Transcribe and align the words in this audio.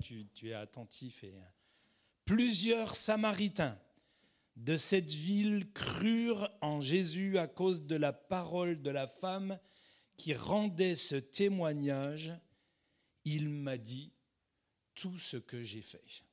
tu, 0.00 0.48
es 0.48 0.52
attentif. 0.52 1.24
Et... 1.24 1.34
Plusieurs 2.24 2.96
Samaritains 2.96 3.78
de 4.56 4.76
cette 4.76 5.10
ville 5.10 5.72
crurent 5.72 6.50
en 6.60 6.80
Jésus 6.80 7.38
à 7.38 7.46
cause 7.46 7.86
de 7.86 7.96
la 7.96 8.12
parole 8.12 8.82
de 8.82 8.90
la 8.90 9.06
femme 9.06 9.58
qui 10.16 10.34
rendait 10.34 10.96
ce 10.96 11.16
témoignage. 11.16 12.32
Il 13.24 13.48
m'a 13.48 13.76
dit 13.76 14.12
tout 14.94 15.16
ce 15.16 15.36
que 15.36 15.62
j'ai 15.62 15.82
fait. 15.82 16.24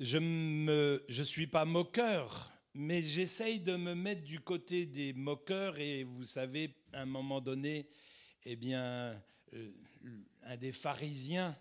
Je 0.00 0.18
ne 0.18 1.22
suis 1.22 1.46
pas 1.46 1.64
moqueur, 1.64 2.52
mais 2.74 3.02
j'essaye 3.02 3.60
de 3.60 3.76
me 3.76 3.94
mettre 3.94 4.24
du 4.24 4.40
côté 4.40 4.84
des 4.84 5.12
moqueurs 5.12 5.78
et 5.78 6.04
vous 6.04 6.24
savez, 6.24 6.74
à 6.92 7.02
un 7.02 7.06
moment 7.06 7.40
donné, 7.40 7.88
eh 8.44 8.56
bien, 8.56 9.22
euh, 9.54 9.72
un 10.44 10.56
des 10.56 10.72
pharisiens 10.72 11.56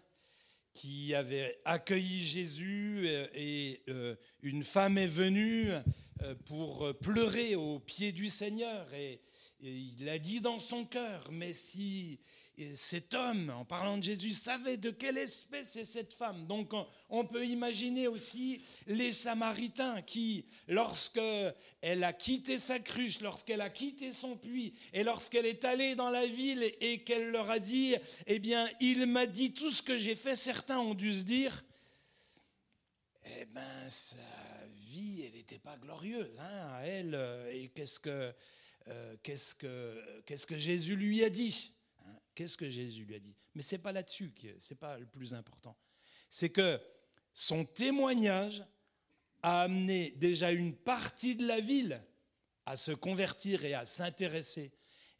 qui 0.74 1.14
avait 1.16 1.60
accueilli 1.64 2.24
Jésus 2.24 3.04
euh, 3.06 3.28
et 3.34 3.82
euh, 3.88 4.16
une 4.42 4.64
femme 4.64 4.98
est 4.98 5.08
venue 5.08 5.70
pour 6.46 6.98
pleurer 7.02 7.56
aux 7.56 7.80
pieds 7.80 8.12
du 8.12 8.30
Seigneur. 8.30 8.92
Et, 8.94 9.22
il 9.62 10.10
a 10.10 10.20
dit 10.20 10.42
dans 10.42 10.60
son 10.60 10.86
cœur, 10.86 11.30
mais 11.32 11.54
si 11.54 12.20
cet 12.74 13.14
homme, 13.14 13.50
en 13.50 13.66
parlant 13.66 13.98
de 13.98 14.04
Jésus, 14.04 14.32
savait 14.32 14.78
de 14.78 14.90
quelle 14.92 15.18
espèce 15.18 15.76
est 15.76 15.86
cette 15.86 16.14
femme. 16.14 16.48
Donc 16.48 16.74
on 17.10 17.26
peut 17.26 17.46
imaginer 17.46 18.08
aussi 18.08 18.62
les 18.88 19.12
Samaritains 19.12 20.02
qui, 20.02 20.46
lorsqu'elle 20.68 22.04
a 22.04 22.14
quitté 22.14 22.58
sa 22.58 22.80
cruche, 22.80 23.22
lorsqu'elle 23.22 23.62
a 23.62 23.70
quitté 23.70 24.12
son 24.12 24.38
puits, 24.38 24.74
et 24.94 25.04
lorsqu'elle 25.04 25.46
est 25.46 25.66
allée 25.66 25.96
dans 25.96 26.10
la 26.10 26.28
ville 26.28 26.64
et 26.80 27.04
qu'elle 27.04 27.32
leur 27.32 27.50
a 27.50 27.60
dit, 27.60 27.96
eh 28.26 28.40
bien, 28.40 28.70
il 28.80 29.06
m'a 29.06 29.26
dit 29.26 29.54
tout 29.54 29.72
ce 29.72 29.82
que 29.82 29.98
j'ai 29.98 30.16
fait, 30.16 30.36
certains 30.36 30.80
ont 30.80 30.94
dû 30.96 31.14
se 31.14 31.24
dire, 31.24 31.64
eh 33.26 33.46
bien, 33.46 33.90
sa 33.90 34.18
vie, 34.88 35.24
elle 35.26 35.34
n'était 35.34 35.60
pas 35.60 35.78
glorieuse, 35.78 36.40
hein, 36.40 36.80
elle, 36.84 37.20
et 37.52 37.70
qu'est-ce 37.70 38.00
que, 38.00 38.34
euh, 38.88 39.16
qu'est-ce 39.24 39.56
que, 39.56 40.22
qu'est-ce 40.26 40.48
que 40.48 40.58
Jésus 40.58 40.96
lui 40.96 41.24
a 41.24 41.30
dit? 41.30 41.75
Qu'est-ce 42.36 42.58
que 42.58 42.70
Jésus 42.70 43.06
lui 43.06 43.16
a 43.16 43.20
dit? 43.20 43.36
Mais 43.56 43.62
ce 43.62 43.76
n'est 43.76 43.82
pas 43.82 43.94
là-dessus, 43.94 44.32
ce 44.60 44.74
n'est 44.74 44.78
pas 44.78 45.00
le 45.00 45.06
plus 45.06 45.34
important. 45.34 45.76
C'est 46.30 46.50
que 46.50 46.80
son 47.34 47.66
témoignage 47.66 48.64
a 49.42 49.62
amené 49.62 50.12
déjà 50.18 50.52
une 50.52 50.76
partie 50.76 51.36
de 51.36 51.48
la 51.48 51.60
ville 51.62 52.04
à 52.66 52.76
se 52.76 52.92
convertir 52.92 53.64
et 53.64 53.74
à 53.74 53.86
s'intéresser 53.86 54.74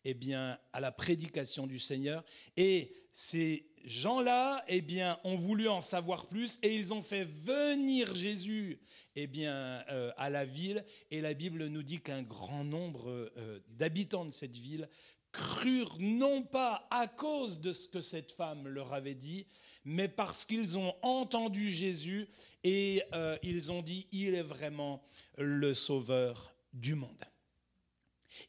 eh 0.04 0.14
bien, 0.14 0.60
à 0.74 0.80
la 0.80 0.92
prédication 0.92 1.68
du 1.68 1.80
Seigneur. 1.80 2.24
Et 2.58 2.96
ces 3.12 3.72
gens-là 3.86 4.64
eh 4.68 4.82
bien, 4.82 5.20
ont 5.24 5.36
voulu 5.36 5.68
en 5.68 5.82
savoir 5.82 6.28
plus 6.28 6.60
et 6.62 6.76
ils 6.76 6.94
ont 6.94 7.02
fait 7.02 7.24
venir 7.24 8.14
Jésus 8.16 8.80
eh 9.16 9.28
bien, 9.28 9.84
euh, 9.90 10.12
à 10.18 10.30
la 10.30 10.46
ville. 10.46 10.86
Et 11.12 11.22
la 11.22 11.34
Bible 11.34 11.68
nous 11.68 11.84
dit 11.84 12.02
qu'un 12.02 12.24
grand 12.24 12.64
nombre 12.64 13.10
euh, 13.38 13.60
d'habitants 13.70 14.26
de 14.26 14.32
cette 14.32 14.58
ville 14.58 14.90
crurent 15.36 15.98
non 16.00 16.44
pas 16.44 16.88
à 16.92 17.08
cause 17.08 17.60
de 17.60 17.74
ce 17.74 17.88
que 17.88 18.02
cette 18.02 18.32
femme 18.32 18.68
leur 18.68 18.94
avait 18.94 19.16
dit, 19.16 19.48
mais 19.84 20.08
parce 20.08 20.46
qu'ils 20.46 20.78
ont 20.78 20.96
entendu 21.02 21.72
Jésus 21.72 22.28
et 22.64 23.04
euh, 23.14 23.38
ils 23.44 23.72
ont 23.72 23.82
dit, 23.82 24.08
il 24.12 24.34
est 24.34 24.42
vraiment 24.42 25.04
le 25.38 25.74
sauveur 25.74 26.54
du 26.74 26.96
monde. 26.96 27.24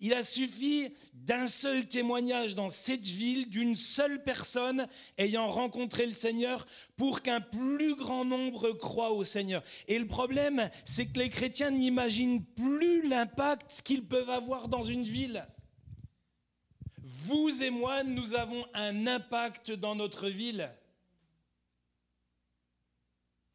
Il 0.01 0.15
a 0.15 0.23
suffi 0.23 0.93
d'un 1.15 1.47
seul 1.47 1.89
témoignage 1.89 2.55
dans 2.55 2.69
cette 2.69 3.07
ville, 3.07 3.49
d'une 3.49 3.75
seule 3.75 4.23
personne 4.25 4.89
ayant 5.17 5.49
rencontré 5.49 6.07
le 6.07 6.13
Seigneur, 6.13 6.67
pour 6.97 7.23
qu'un 7.23 7.41
plus 7.41 7.95
grand 7.95 8.25
nombre 8.25 8.73
croient 8.73 9.13
au 9.13 9.25
Seigneur. 9.25 9.63
Et 9.87 9.99
le 9.99 10.07
problème, 10.07 10.71
c'est 10.85 11.07
que 11.07 11.19
les 11.19 11.29
chrétiens 11.29 11.71
n'imaginent 11.71 12.45
plus 12.45 13.09
l'impact 13.09 13.83
qu'ils 13.85 14.05
peuvent 14.05 14.31
avoir 14.31 14.69
dans 14.69 14.83
une 14.83 15.05
ville. 15.05 15.47
Vous 17.27 17.61
et 17.61 17.71
moi, 17.71 18.05
nous 18.05 18.35
avons 18.35 18.65
un 18.73 19.09
impact 19.09 19.73
dans 19.73 19.97
notre 19.97 20.29
ville. 20.29 20.71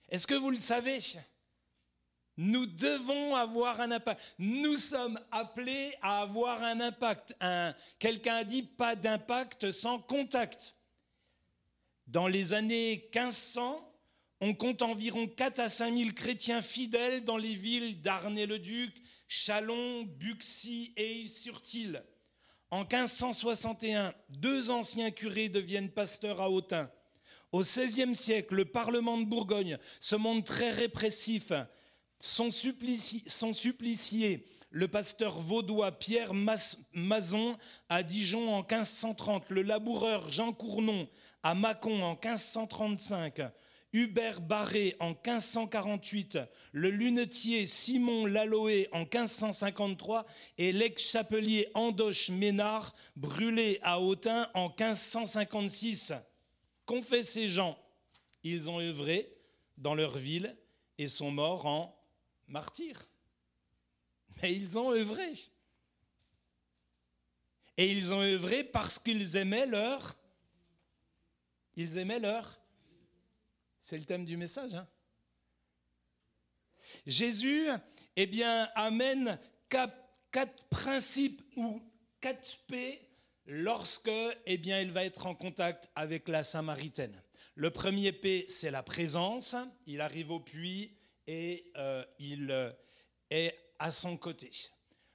Est-ce 0.09 0.27
que 0.27 0.35
vous 0.35 0.49
le 0.49 0.57
savez? 0.57 0.99
Nous 2.35 2.65
devons 2.65 3.33
avoir 3.33 3.79
un 3.79 3.91
impact. 3.91 4.35
Nous 4.39 4.75
sommes 4.75 5.17
appelés 5.31 5.93
à 6.01 6.21
avoir 6.21 6.61
un 6.61 6.81
impact. 6.81 7.33
Quelqu'un 7.97 8.35
a 8.35 8.43
dit 8.43 8.63
pas 8.63 8.97
d'impact 8.97 9.71
sans 9.71 9.99
contact. 9.99 10.75
Dans 12.07 12.27
les 12.27 12.51
années 12.51 13.09
1500, 13.13 13.89
on 14.41 14.53
compte 14.53 14.81
environ 14.81 15.29
4 15.29 15.59
à 15.59 15.69
5 15.69 15.97
000 15.97 16.09
chrétiens 16.11 16.61
fidèles 16.61 17.23
dans 17.23 17.37
les 17.37 17.55
villes 17.55 18.01
d'Arnay-le-Duc, 18.01 19.01
Chalon, 19.29 20.03
Buxy 20.03 20.91
et 20.97 21.25
Sur-Tille. 21.25 22.01
En 22.71 22.85
1561, 22.85 24.13
deux 24.29 24.69
anciens 24.69 25.11
curés 25.11 25.49
deviennent 25.49 25.89
pasteurs 25.89 26.39
à 26.39 26.49
Autun. 26.49 26.89
Au 27.51 27.59
XVIe 27.63 28.15
siècle, 28.15 28.55
le 28.55 28.63
Parlement 28.63 29.17
de 29.17 29.25
Bourgogne 29.25 29.77
se 29.99 30.15
montre 30.15 30.53
très 30.53 30.71
répressif. 30.71 31.51
Son, 32.17 32.49
supplicié, 32.49 34.45
le 34.69 34.87
pasteur 34.87 35.37
vaudois 35.37 35.91
Pierre 35.91 36.33
Mazon 36.93 37.57
à 37.89 38.03
Dijon 38.03 38.53
en 38.53 38.59
1530, 38.59 39.49
le 39.49 39.63
laboureur 39.63 40.29
Jean 40.29 40.53
Cournon 40.53 41.09
à 41.43 41.55
Mâcon 41.55 42.01
en 42.01 42.11
1535, 42.11 43.41
Hubert 43.93 44.39
Barré 44.39 44.95
en 44.99 45.09
1548, 45.09 46.39
le 46.71 46.89
lunetier 46.89 47.65
Simon 47.65 48.25
Laloé 48.25 48.87
en 48.93 48.99
1553 48.99 50.25
et 50.57 50.71
l'ex-chapelier 50.71 51.67
Andoche 51.73 52.29
Ménard 52.29 52.95
brûlé 53.17 53.79
à 53.81 53.99
Autun 53.99 54.49
en 54.53 54.69
1556. 54.69 56.13
Qu'ont 56.85 57.03
fait 57.03 57.23
ces 57.23 57.49
gens? 57.49 57.77
Ils 58.43 58.69
ont 58.69 58.79
œuvré 58.79 59.35
dans 59.77 59.93
leur 59.93 60.17
ville 60.17 60.55
et 60.97 61.09
sont 61.09 61.31
morts 61.31 61.65
en 61.65 62.01
martyrs. 62.47 63.05
Mais 64.41 64.55
ils 64.55 64.79
ont 64.79 64.91
œuvré. 64.91 65.33
Et 67.77 67.91
ils 67.91 68.13
ont 68.13 68.21
œuvré 68.21 68.63
parce 68.63 68.99
qu'ils 68.99 69.35
aimaient 69.35 69.65
leur... 69.65 70.15
Ils 71.75 71.97
aimaient 71.97 72.19
leur 72.19 72.60
c'est 73.81 73.97
le 73.97 74.05
thème 74.05 74.23
du 74.23 74.37
message. 74.37 74.75
Hein. 74.75 74.87
Jésus, 77.05 77.67
eh 78.15 78.27
bien, 78.27 78.69
amène 78.75 79.39
quatre, 79.69 79.97
principes 80.69 81.41
ou 81.57 81.81
quatre 82.21 82.59
P 82.67 83.01
lorsque, 83.45 84.11
eh 84.45 84.57
bien, 84.57 84.79
il 84.79 84.91
va 84.91 85.03
être 85.03 85.25
en 85.25 85.35
contact 85.35 85.89
avec 85.95 86.29
la 86.29 86.43
Samaritaine. 86.43 87.21
Le 87.55 87.71
premier 87.71 88.13
P, 88.13 88.45
c'est 88.47 88.71
la 88.71 88.83
présence. 88.83 89.55
Il 89.87 89.99
arrive 89.99 90.31
au 90.31 90.39
puits 90.39 90.95
et 91.27 91.71
euh, 91.75 92.05
il 92.19 92.51
euh, 92.51 92.71
est 93.29 93.57
à 93.79 93.91
son 93.91 94.15
côté. 94.15 94.51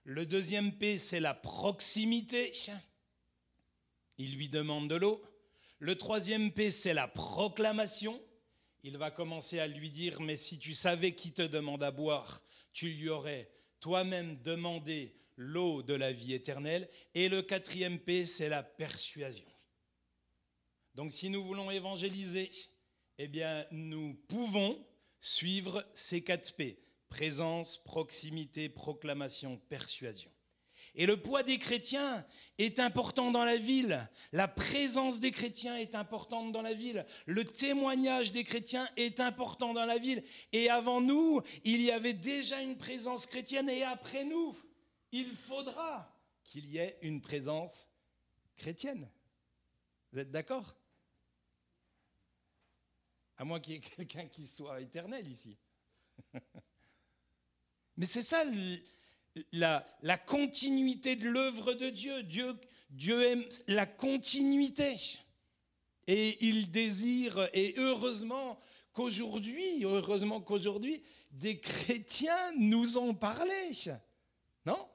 Le 0.03 0.27
deuxième 0.27 0.77
P, 0.77 0.99
c'est 0.99 1.21
la 1.21 1.35
proximité. 1.35 2.53
Il 4.19 4.37
lui 4.37 4.49
demande 4.49 4.89
de 4.89 4.97
l'eau. 4.97 5.23
Le 5.79 5.97
troisième 5.97 6.53
P, 6.53 6.71
c'est 6.71 6.95
la 6.95 7.09
proclamation 7.09 8.21
il 8.87 8.99
va 8.99 9.11
commencer 9.11 9.59
à 9.59 9.67
lui 9.67 9.91
dire, 9.91 10.21
mais 10.21 10.37
si 10.37 10.61
tu 10.61 10.73
savais 10.73 11.13
qui 11.13 11.33
te 11.33 11.43
demande 11.43 11.83
à 11.83 11.91
boire, 11.91 12.41
tu 12.73 12.89
lui 12.89 13.09
aurais 13.09 13.51
toi-même 13.81 14.41
demandé 14.43 15.17
l'eau 15.37 15.83
de 15.83 15.93
la 15.93 16.13
vie 16.13 16.35
éternelle. 16.35 16.89
Et 17.13 17.29
le 17.29 17.43
quatrième 17.43 17.99
P, 17.99 18.27
c'est 18.27 18.49
la 18.49 18.63
persuasion. 18.63 19.49
Donc 20.95 21.13
si 21.13 21.31
nous 21.31 21.45
voulons 21.45 21.69
évangéliser, 21.69 22.49
eh 23.19 23.27
bien 23.27 23.67
nous 23.73 24.15
pouvons 24.29 24.87
suivre 25.19 25.85
ces 25.93 26.23
quatre 26.23 26.55
P. 26.55 26.79
Présence, 27.09 27.79
proximité, 27.79 28.69
proclamation, 28.69 29.59
persuasion. 29.69 30.31
Et 30.99 31.05
le 31.05 31.21
poids 31.21 31.43
des 31.43 31.59
chrétiens 31.59 32.27
est 32.57 32.81
important 32.81 33.31
dans 33.31 33.45
la 33.45 33.59
ville. 33.59 34.09
La 34.33 34.49
présence 34.49 35.21
des 35.21 35.31
chrétiens 35.31 35.77
est 35.77 35.95
importante 35.95 36.53
dans 36.53 36.63
la 36.63 36.73
ville. 36.73 37.05
Le 37.27 37.45
témoignage 37.45 38.33
des 38.33 38.45
chrétiens 38.45 38.89
est 38.97 39.21
important 39.21 39.75
dans 39.75 39.85
la 39.85 39.99
ville. 39.99 40.25
Et 40.53 40.71
avant 40.71 41.03
nous, 41.03 41.43
il 41.65 41.83
y 41.83 41.91
avait 41.91 42.15
déjà 42.15 42.63
une 42.63 42.79
présence 42.79 43.27
chrétienne. 43.27 43.69
Et 43.69 43.83
après 43.83 44.25
nous, 44.25 44.57
il 45.13 45.31
faudra 45.31 46.11
qu'il 46.45 46.71
y 46.71 46.79
ait 46.79 46.99
une 47.03 47.21
présence 47.21 47.91
chrétienne. 48.57 49.07
Vous 50.13 50.19
êtes 50.19 50.31
d'accord? 50.31 50.75
À 53.37 53.45
moins 53.45 53.61
qu'il 53.61 53.75
y 53.75 53.77
ait 53.77 53.81
quelqu'un 53.81 54.27
qui 54.29 54.47
soit 54.47 54.81
éternel 54.81 55.29
ici. 55.29 55.59
Mais 57.99 58.07
c'est 58.07 58.23
ça 58.23 58.45
la, 59.53 60.19
continuité 60.27 61.17
de 61.17 61.29
l'œuvre 61.29 61.75
de 61.75 61.91
Dieu. 61.91 62.23
Dieu. 62.23 62.55
Dieu 62.91 63.23
aime 63.23 63.45
la 63.67 63.87
continuité. 63.87 64.97
Et 66.07 66.47
il 66.47 66.71
désire, 66.71 67.49
et 67.53 67.75
heureusement 67.79 68.59
qu'aujourd'hui, 68.93 69.85
heureusement 69.85 70.41
qu'aujourd'hui, 70.41 71.03
des 71.33 71.59
chrétiens 71.59 72.53
nous 72.57 72.97
ont 72.97 73.13
parlé. 73.13 73.73
Non? 74.65 74.87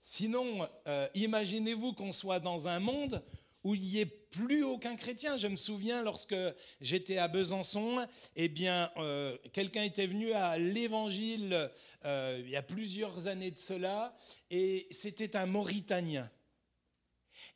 Sinon, 0.00 0.68
euh, 0.86 1.08
imaginez-vous 1.14 1.92
qu'on 1.94 2.12
soit 2.12 2.40
dans 2.40 2.68
un 2.68 2.78
monde 2.78 3.22
où 3.68 3.74
il 3.74 3.82
n'y 3.82 3.98
ait 3.98 4.06
plus 4.06 4.64
aucun 4.64 4.96
chrétien. 4.96 5.36
Je 5.36 5.46
me 5.46 5.56
souviens 5.56 6.02
lorsque 6.02 6.34
j'étais 6.80 7.18
à 7.18 7.28
Besançon, 7.28 8.08
eh 8.34 8.48
bien, 8.48 8.90
euh, 8.96 9.36
quelqu'un 9.52 9.82
était 9.82 10.06
venu 10.06 10.32
à 10.32 10.56
l'Évangile 10.56 11.70
euh, 12.06 12.40
il 12.42 12.48
y 12.48 12.56
a 12.56 12.62
plusieurs 12.62 13.26
années 13.26 13.50
de 13.50 13.58
cela, 13.58 14.16
et 14.50 14.88
c'était 14.90 15.36
un 15.36 15.44
Mauritanien. 15.44 16.30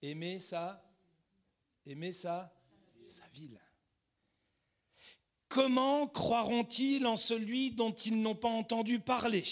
aimer 0.00 0.40
sa, 0.40 0.82
aimer 1.84 2.14
sa, 2.14 2.50
sa 3.08 3.28
ville. 3.28 3.60
Comment 5.48 6.08
croiront-ils 6.08 7.04
en 7.04 7.14
celui 7.14 7.72
dont 7.72 7.92
ils 7.92 8.22
n'ont 8.22 8.34
pas 8.34 8.48
entendu 8.48 8.98
parler? 8.98 9.44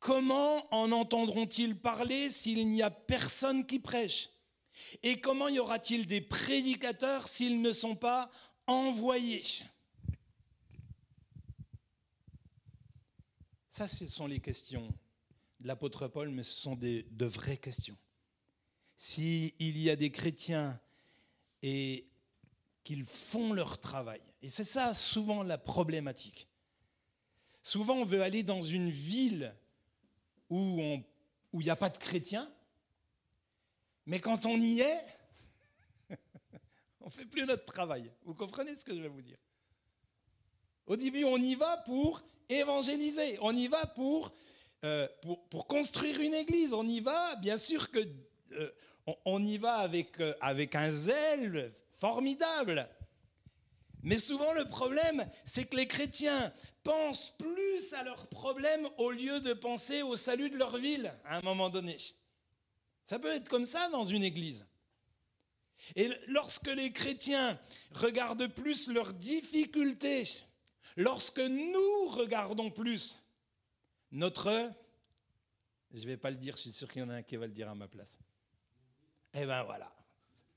Comment 0.00 0.66
en 0.74 0.90
entendront-ils 0.90 1.78
parler 1.78 2.30
s'il 2.30 2.68
n'y 2.68 2.82
a 2.82 2.90
personne 2.90 3.64
qui 3.64 3.78
prêche? 3.78 4.30
Et 5.04 5.20
comment 5.20 5.46
y 5.46 5.60
aura-t-il 5.60 6.08
des 6.08 6.20
prédicateurs 6.20 7.28
s'ils 7.28 7.62
ne 7.62 7.70
sont 7.70 7.94
pas 7.94 8.28
envoyés? 8.66 9.44
Ça, 13.70 13.86
ce 13.86 14.08
sont 14.08 14.26
les 14.26 14.40
questions 14.40 14.92
l'apôtre 15.64 16.08
Paul, 16.08 16.30
mais 16.30 16.42
ce 16.42 16.52
sont 16.52 16.76
de 16.76 17.26
vraies 17.26 17.56
questions. 17.56 17.96
S'il 18.96 19.52
y 19.58 19.90
a 19.90 19.96
des 19.96 20.10
chrétiens 20.10 20.80
et 21.62 22.06
qu'ils 22.84 23.04
font 23.04 23.52
leur 23.52 23.80
travail, 23.80 24.20
et 24.42 24.48
c'est 24.48 24.64
ça 24.64 24.94
souvent 24.94 25.42
la 25.42 25.58
problématique. 25.58 26.48
Souvent 27.62 27.96
on 27.96 28.04
veut 28.04 28.22
aller 28.22 28.42
dans 28.42 28.60
une 28.60 28.90
ville 28.90 29.54
où 30.50 30.78
il 31.54 31.58
n'y 31.64 31.70
a 31.70 31.76
pas 31.76 31.90
de 31.90 31.98
chrétiens, 31.98 32.52
mais 34.06 34.20
quand 34.20 34.44
on 34.44 34.60
y 34.60 34.80
est, 34.80 35.06
on 37.00 37.06
ne 37.06 37.10
fait 37.10 37.24
plus 37.24 37.46
notre 37.46 37.64
travail. 37.64 38.12
Vous 38.22 38.34
comprenez 38.34 38.74
ce 38.76 38.84
que 38.84 38.94
je 38.94 39.00
vais 39.00 39.08
vous 39.08 39.22
dire? 39.22 39.38
Au 40.86 40.96
début, 40.96 41.24
on 41.24 41.38
y 41.38 41.54
va 41.54 41.78
pour 41.78 42.22
évangéliser, 42.48 43.38
on 43.40 43.56
y 43.56 43.68
va 43.68 43.86
pour 43.86 44.34
euh, 44.84 45.08
pour, 45.48 45.66
construire 45.66 46.20
une 46.20 46.34
église. 46.34 46.74
On 46.74 46.86
y 46.86 47.00
va, 47.00 47.36
bien 47.36 47.56
sûr 47.56 47.90
que 47.90 48.06
euh, 48.52 48.70
on, 49.24 49.42
y 49.42 49.56
va 49.56 49.76
avec, 49.76 50.20
euh, 50.20 50.34
avec 50.42 50.74
un 50.74 50.92
zèle 50.92 51.72
formidable. 51.96 52.86
Mais 54.02 54.18
souvent 54.18 54.52
le 54.52 54.66
problème, 54.66 55.26
c'est 55.46 55.64
que 55.64 55.76
les 55.76 55.86
chrétiens 55.86 56.52
pensent 56.82 57.34
plus 57.38 57.94
à 57.94 58.02
leurs 58.02 58.26
problèmes 58.26 58.86
au 58.98 59.10
lieu 59.10 59.40
de 59.40 59.54
penser 59.54 60.02
au 60.02 60.16
salut 60.16 60.50
de 60.50 60.58
leur 60.58 60.76
ville 60.76 61.14
à 61.24 61.38
un 61.38 61.40
moment 61.40 61.70
donné. 61.70 61.96
Ça 63.06 63.18
peut 63.18 63.32
être 63.32 63.48
comme 63.48 63.64
ça 63.64 63.88
dans 63.88 64.04
une 64.04 64.22
église. 64.22 64.66
Et 65.96 66.10
lorsque 66.26 66.68
les 66.68 66.92
chrétiens 66.92 67.58
regardent 67.92 68.48
plus 68.48 68.90
leurs 68.90 69.14
difficultés, 69.14 70.24
lorsque 70.96 71.40
nous 71.40 72.04
regardons 72.06 72.70
plus 72.70 73.18
notre, 74.14 74.72
je 75.92 76.02
ne 76.02 76.06
vais 76.06 76.16
pas 76.16 76.30
le 76.30 76.36
dire, 76.36 76.56
je 76.56 76.62
suis 76.62 76.72
sûr 76.72 76.90
qu'il 76.90 77.02
y 77.02 77.04
en 77.04 77.08
a 77.10 77.16
un 77.16 77.22
qui 77.22 77.36
va 77.36 77.46
le 77.46 77.52
dire 77.52 77.68
à 77.68 77.74
ma 77.74 77.88
place. 77.88 78.18
Eh 79.34 79.44
bien 79.44 79.64
voilà, 79.64 79.92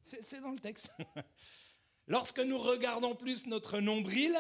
c'est 0.04 0.40
dans 0.40 0.52
le 0.52 0.60
texte. 0.60 0.92
Lorsque 2.08 2.40
nous 2.40 2.60
regardons 2.60 3.16
plus 3.16 3.48
notre 3.48 3.80
nombril, 3.80 4.38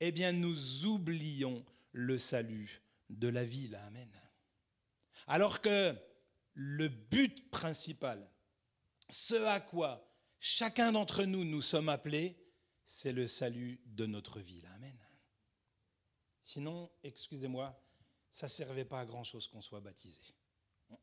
eh 0.00 0.10
bien 0.10 0.32
nous 0.32 0.86
oublions 0.86 1.64
le 1.92 2.16
salut 2.16 2.82
de 3.10 3.28
la 3.28 3.44
ville. 3.44 3.76
Amen. 3.86 4.10
Alors 5.26 5.60
que 5.60 5.94
le 6.54 6.88
but 6.88 7.50
principal, 7.50 8.26
ce 9.10 9.34
à 9.44 9.60
quoi 9.60 10.10
chacun 10.40 10.92
d'entre 10.92 11.24
nous 11.24 11.44
nous 11.44 11.60
sommes 11.60 11.90
appelés, 11.90 12.42
c'est 12.86 13.12
le 13.12 13.26
salut 13.26 13.82
de 13.84 14.06
notre 14.06 14.40
ville. 14.40 14.66
Amen. 14.74 14.98
Sinon, 16.40 16.90
excusez-moi, 17.02 17.78
ça 18.34 18.46
ne 18.46 18.50
servait 18.50 18.84
pas 18.84 18.98
à 18.98 19.04
grand-chose 19.06 19.46
qu'on 19.46 19.60
soit 19.60 19.78
baptisé. 19.78 20.20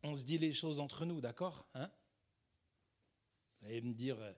On, 0.04 0.14
se 0.14 0.26
dit 0.26 0.38
les 0.38 0.52
choses 0.52 0.82
entre 0.82 1.06
nous, 1.06 1.22
d'accord 1.22 1.66
hein? 1.74 1.90
Vous 3.62 3.68
allez 3.68 3.80
me 3.80 3.94
dire, 3.94 4.20
euh, 4.20 4.34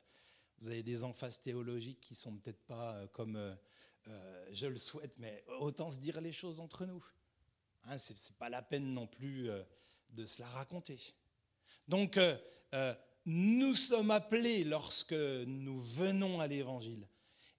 vous 0.60 0.68
avez 0.68 0.84
des 0.84 1.04
emphases 1.04 1.42
théologiques 1.42 2.00
qui 2.02 2.14
sont 2.14 2.38
peut-être 2.38 2.64
pas 2.68 2.94
euh, 2.94 3.08
comme 3.08 3.36
euh, 3.36 4.48
je 4.52 4.68
le 4.68 4.78
souhaite, 4.78 5.18
mais 5.18 5.44
autant 5.60 5.90
se 5.90 5.98
dire 5.98 6.22
les 6.22 6.32
choses 6.32 6.60
entre 6.60 6.86
nous. 6.86 7.04
Hein, 7.86 7.98
Ce 7.98 8.14
n'est 8.14 8.38
pas 8.38 8.50
la 8.50 8.62
peine 8.62 8.94
non 8.94 9.08
plus 9.08 9.50
de 10.10 10.26
se 10.28 10.40
la 10.40 10.48
raconter. 10.50 11.00
Donc, 11.88 12.20
nous 13.26 13.76
sommes 13.76 14.12
appelés, 14.12 14.64
lorsque 14.64 15.14
nous 15.14 15.80
venons 15.80 16.40
à 16.40 16.48
l'Évangile, 16.48 17.08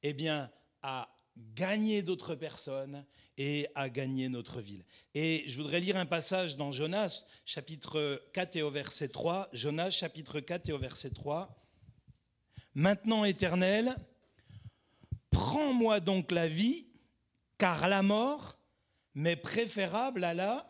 eh 0.03 0.13
bien, 0.13 0.51
à 0.83 1.14
gagner 1.37 2.03
d'autres 2.03 2.35
personnes 2.35 3.05
et 3.37 3.69
à 3.75 3.89
gagner 3.89 4.29
notre 4.29 4.61
ville. 4.61 4.85
Et 5.15 5.45
je 5.47 5.57
voudrais 5.57 5.81
lire 5.81 5.97
un 5.97 6.07
passage 6.07 6.57
dans 6.57 6.73
Jonas, 6.73 7.25
chapitre 7.45 8.23
4 8.33 8.57
et 8.57 8.63
au 8.63 8.71
verset 8.71 9.09
3. 9.09 9.49
Jonas, 9.53 9.91
chapitre 9.91 10.41
4 10.41 10.69
et 10.69 10.73
au 10.73 10.79
verset 10.79 11.11
3. 11.11 11.55
Maintenant, 12.75 13.25
Éternel, 13.25 13.97
prends-moi 15.31 16.01
donc 16.01 16.31
la 16.31 16.49
vie, 16.49 16.87
car 17.59 17.89
la 17.89 18.03
mort 18.03 18.59
m'est 19.15 19.37
préférable 19.37 20.25
à 20.25 20.35
la, 20.35 20.69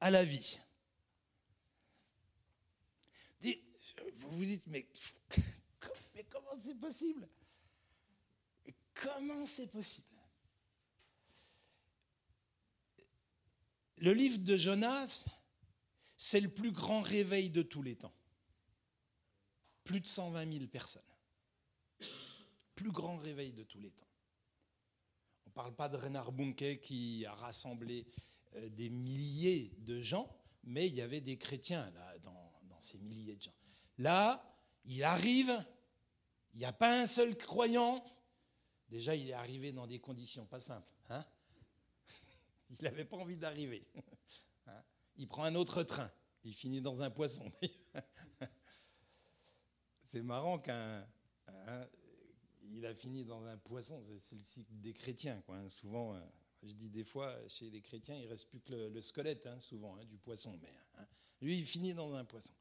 à 0.00 0.10
la 0.10 0.24
vie. 0.24 0.58
Vous 4.16 4.36
vous 4.36 4.44
dites, 4.44 4.66
mais, 4.66 4.86
mais 6.14 6.24
comment 6.24 6.54
c'est 6.62 6.74
possible? 6.74 7.26
Comment 9.02 9.46
c'est 9.46 9.70
possible? 9.70 10.06
Le 13.98 14.12
livre 14.12 14.38
de 14.38 14.56
Jonas, 14.56 15.28
c'est 16.16 16.40
le 16.40 16.48
plus 16.48 16.72
grand 16.72 17.00
réveil 17.00 17.50
de 17.50 17.62
tous 17.62 17.82
les 17.82 17.96
temps. 17.96 18.14
Plus 19.84 20.00
de 20.00 20.06
120 20.06 20.52
000 20.52 20.66
personnes. 20.66 21.02
Plus 22.74 22.90
grand 22.90 23.16
réveil 23.16 23.52
de 23.52 23.62
tous 23.62 23.80
les 23.80 23.90
temps. 23.90 24.08
On 25.46 25.50
ne 25.50 25.54
parle 25.54 25.74
pas 25.74 25.88
de 25.88 25.96
Renard 25.96 26.32
Bunke 26.32 26.80
qui 26.80 27.24
a 27.24 27.34
rassemblé 27.34 28.06
euh, 28.56 28.68
des 28.68 28.90
milliers 28.90 29.72
de 29.78 30.00
gens, 30.00 30.28
mais 30.64 30.88
il 30.88 30.94
y 30.94 31.02
avait 31.02 31.20
des 31.20 31.36
chrétiens 31.36 31.90
là, 31.90 32.18
dans, 32.18 32.36
ces 32.80 32.98
milliers 32.98 33.34
de 33.34 33.42
gens. 33.42 33.54
Là, 33.98 34.56
il 34.84 35.02
arrive, 35.02 35.64
il 36.54 36.58
n'y 36.60 36.64
a 36.64 36.72
pas 36.72 37.00
un 37.00 37.06
seul 37.06 37.36
croyant. 37.36 38.04
Déjà, 38.88 39.14
il 39.14 39.28
est 39.28 39.34
arrivé 39.34 39.72
dans 39.72 39.86
des 39.86 39.98
conditions 39.98 40.46
pas 40.46 40.60
simples. 40.60 40.92
Hein 41.10 41.24
il 42.70 42.82
n'avait 42.82 43.04
pas 43.04 43.16
envie 43.16 43.36
d'arriver. 43.36 43.86
Hein 44.66 44.82
il 45.16 45.26
prend 45.26 45.44
un 45.44 45.54
autre 45.54 45.82
train. 45.82 46.10
Il 46.44 46.52
finit 46.52 46.82
dans 46.82 47.02
un 47.02 47.10
poisson. 47.10 47.50
C'est 50.04 50.20
marrant 50.20 50.58
qu'un. 50.58 51.06
il 52.64 52.84
a 52.84 52.94
fini 52.94 53.24
dans 53.24 53.46
un 53.46 53.56
poisson. 53.56 54.02
C'est 54.20 54.36
le 54.36 54.42
cycle 54.42 54.74
des 54.74 54.92
chrétiens. 54.92 55.40
Quoi. 55.46 55.56
Hein. 55.56 55.70
Souvent, 55.70 56.14
euh, 56.14 56.20
je 56.62 56.72
dis 56.74 56.90
des 56.90 57.04
fois, 57.04 57.34
chez 57.48 57.70
les 57.70 57.80
chrétiens, 57.80 58.18
il 58.18 58.26
reste 58.26 58.48
plus 58.48 58.60
que 58.60 58.74
le, 58.74 59.00
squelette, 59.00 59.46
hein, 59.46 59.58
souvent, 59.58 59.96
du 60.04 60.18
poisson. 60.18 60.58
Mais 60.60 60.74
lui, 61.40 61.58
il 61.58 61.64
finit 61.64 61.94
dans 61.94 62.14
un 62.14 62.24
poisson. 62.24 62.52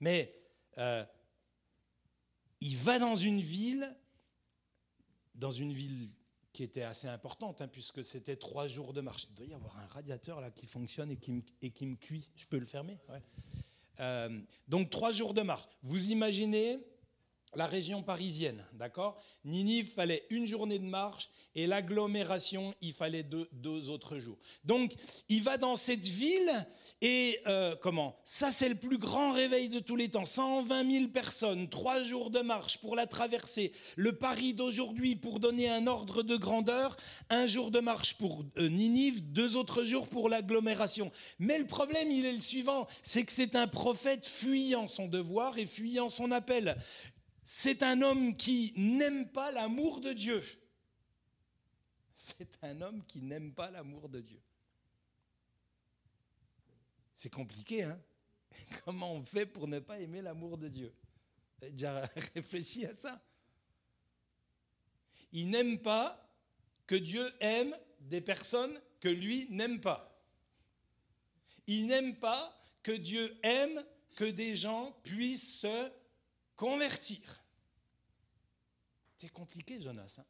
Mais 0.00 0.32
euh, 0.78 1.04
il 2.60 2.76
va 2.76 2.98
dans 2.98 3.14
une 3.14 3.40
ville, 3.40 3.96
dans 5.36 5.50
une 5.50 5.72
ville 5.72 6.08
qui 6.52 6.62
était 6.62 6.82
assez 6.82 7.06
importante, 7.06 7.60
hein, 7.60 7.68
puisque 7.68 8.02
c'était 8.02 8.36
trois 8.36 8.66
jours 8.66 8.92
de 8.94 9.02
marche. 9.02 9.26
Il 9.30 9.34
doit 9.34 9.46
y 9.46 9.52
avoir 9.52 9.78
un 9.78 9.86
radiateur 9.88 10.40
là 10.40 10.50
qui 10.50 10.66
fonctionne 10.66 11.10
et 11.10 11.16
qui 11.16 11.32
me, 11.32 11.42
et 11.60 11.70
qui 11.70 11.86
me 11.86 11.96
cuit. 11.96 12.30
Je 12.34 12.46
peux 12.46 12.58
le 12.58 12.64
fermer 12.64 12.98
euh, 14.00 14.40
Donc 14.66 14.88
trois 14.88 15.12
jours 15.12 15.34
de 15.34 15.42
marche. 15.42 15.68
Vous 15.82 16.10
imaginez 16.10 16.78
la 17.56 17.66
région 17.66 18.02
parisienne, 18.02 18.62
d'accord? 18.74 19.18
Ninive 19.44 19.90
fallait 19.90 20.26
une 20.28 20.46
journée 20.46 20.78
de 20.78 20.84
marche 20.84 21.30
et 21.54 21.66
l'agglomération, 21.66 22.74
il 22.82 22.92
fallait 22.92 23.22
deux, 23.22 23.88
autres 23.88 24.18
jours. 24.18 24.36
Donc, 24.64 24.92
il 25.30 25.42
va 25.42 25.56
dans 25.56 25.74
cette 25.74 26.06
ville 26.06 26.66
et 27.00 27.38
euh, 27.46 27.74
comment? 27.80 28.20
Ça, 28.26 28.50
c'est 28.50 28.68
le 28.68 28.74
plus 28.74 28.98
grand 28.98 29.32
réveil 29.32 29.70
de 29.70 29.80
tous 29.80 29.96
les 29.96 30.10
temps. 30.10 30.24
120 30.24 30.90
000 30.92 31.08
personnes, 31.08 31.68
trois 31.70 32.02
jours 32.02 32.30
de 32.30 32.40
marche 32.40 32.78
pour 32.78 32.94
la 32.94 33.06
traverser. 33.06 33.72
Le 33.96 34.12
Paris 34.12 34.52
d'aujourd'hui, 34.52 35.16
pour 35.16 35.40
donner 35.40 35.70
un 35.70 35.86
ordre 35.86 36.22
de 36.22 36.36
grandeur, 36.36 36.96
un 37.30 37.46
jour 37.46 37.70
de 37.70 37.80
marche 37.80 38.18
pour 38.18 38.44
euh, 38.58 38.68
Ninive, 38.68 39.32
deux 39.32 39.56
autres 39.56 39.84
jours 39.84 40.08
pour 40.08 40.28
l'agglomération. 40.28 41.10
Mais 41.38 41.58
le 41.58 41.66
problème, 41.66 42.10
il 42.10 42.26
est 42.26 42.32
le 42.32 42.40
suivant, 42.40 42.86
c'est 43.02 43.24
que 43.24 43.32
c'est 43.32 43.56
un 43.56 43.66
prophète 43.66 44.26
fuyant 44.26 44.86
son 44.86 45.08
devoir 45.08 45.56
et 45.56 45.64
fuyant 45.64 46.08
son 46.08 46.32
appel 46.32 46.76
c'est 47.48 47.84
un 47.84 48.02
homme 48.02 48.36
qui 48.36 48.72
n'aime 48.76 49.30
pas 49.30 49.52
l'amour 49.52 50.00
de 50.00 50.12
Dieu. 50.12 50.42
C'est 52.16 52.58
un 52.62 52.80
homme 52.80 53.04
qui 53.06 53.22
n'aime 53.22 53.54
pas 53.54 53.70
l'amour 53.70 54.08
de 54.08 54.20
Dieu. 54.20 54.42
C'est 57.14 57.30
compliqué, 57.30 57.84
hein? 57.84 58.02
Comment 58.84 59.14
on 59.14 59.24
fait 59.24 59.46
pour 59.46 59.68
ne 59.68 59.78
pas 59.78 60.00
aimer 60.00 60.22
l'amour 60.22 60.58
de 60.58 60.66
Dieu? 60.66 60.92
Vous 61.62 61.68
déjà 61.68 62.04
réfléchi 62.34 62.84
à 62.84 62.92
ça? 62.92 63.22
Il 65.30 65.48
n'aime 65.48 65.78
pas 65.78 66.28
que 66.84 66.96
Dieu 66.96 67.32
aime 67.38 67.78
des 68.00 68.20
personnes 68.20 68.80
que 68.98 69.08
lui 69.08 69.46
n'aime 69.50 69.80
pas. 69.80 70.20
Il 71.68 71.86
n'aime 71.86 72.16
pas 72.16 72.60
que 72.82 72.92
Dieu 72.92 73.38
aime 73.44 73.84
que 74.16 74.24
des 74.24 74.56
gens 74.56 74.90
puissent 75.04 75.60
se 75.60 75.92
convertir. 76.56 77.44
C'est 79.18 79.28
compliqué, 79.28 79.80
Jonas. 79.80 80.16
Hein. 80.18 80.26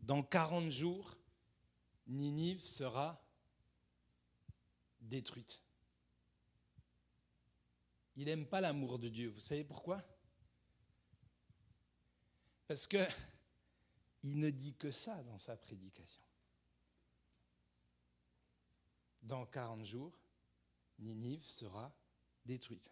Dans 0.00 0.22
40 0.22 0.70
jours, 0.70 1.16
Ninive 2.06 2.62
sera 2.62 3.20
détruite. 5.00 5.60
Il 8.14 8.26
n'aime 8.26 8.46
pas 8.46 8.60
l'amour 8.60 8.98
de 8.98 9.08
Dieu. 9.08 9.30
Vous 9.30 9.40
savez 9.40 9.64
pourquoi? 9.64 10.02
Parce 12.66 12.86
que 12.86 13.04
il 14.22 14.38
ne 14.38 14.50
dit 14.50 14.74
que 14.74 14.90
ça 14.90 15.22
dans 15.24 15.38
sa 15.38 15.56
prédication. 15.56 16.24
Dans 19.22 19.44
40 19.46 19.84
jours, 19.84 20.18
Ninive 20.98 21.44
sera 21.44 21.92
détruite. 22.46 22.90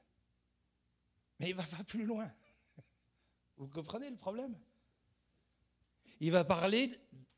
Mais 1.40 1.50
il 1.50 1.54
va 1.54 1.64
pas 1.64 1.84
plus 1.84 2.04
loin. 2.04 2.30
Vous 3.56 3.68
comprenez 3.68 4.10
le 4.10 4.16
problème? 4.16 4.56
Il 6.20 6.32
va 6.32 6.44
parler 6.44 6.90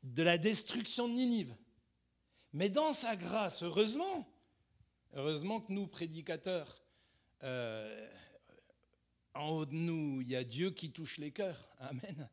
de 0.03 0.23
la 0.23 0.37
destruction 0.37 1.07
de 1.07 1.13
Ninive. 1.13 1.55
Mais 2.53 2.69
dans 2.69 2.93
sa 2.93 3.15
grâce, 3.15 3.63
heureusement, 3.63 4.27
heureusement 5.13 5.61
que 5.61 5.71
nous, 5.71 5.87
prédicateurs, 5.87 6.83
euh, 7.43 8.09
en 9.33 9.49
haut 9.49 9.65
de 9.65 9.75
nous, 9.75 10.21
il 10.21 10.29
y 10.29 10.35
a 10.35 10.43
Dieu 10.43 10.71
qui 10.71 10.91
touche 10.91 11.17
les 11.17 11.31
cœurs. 11.31 11.67
Amen. 11.79 12.29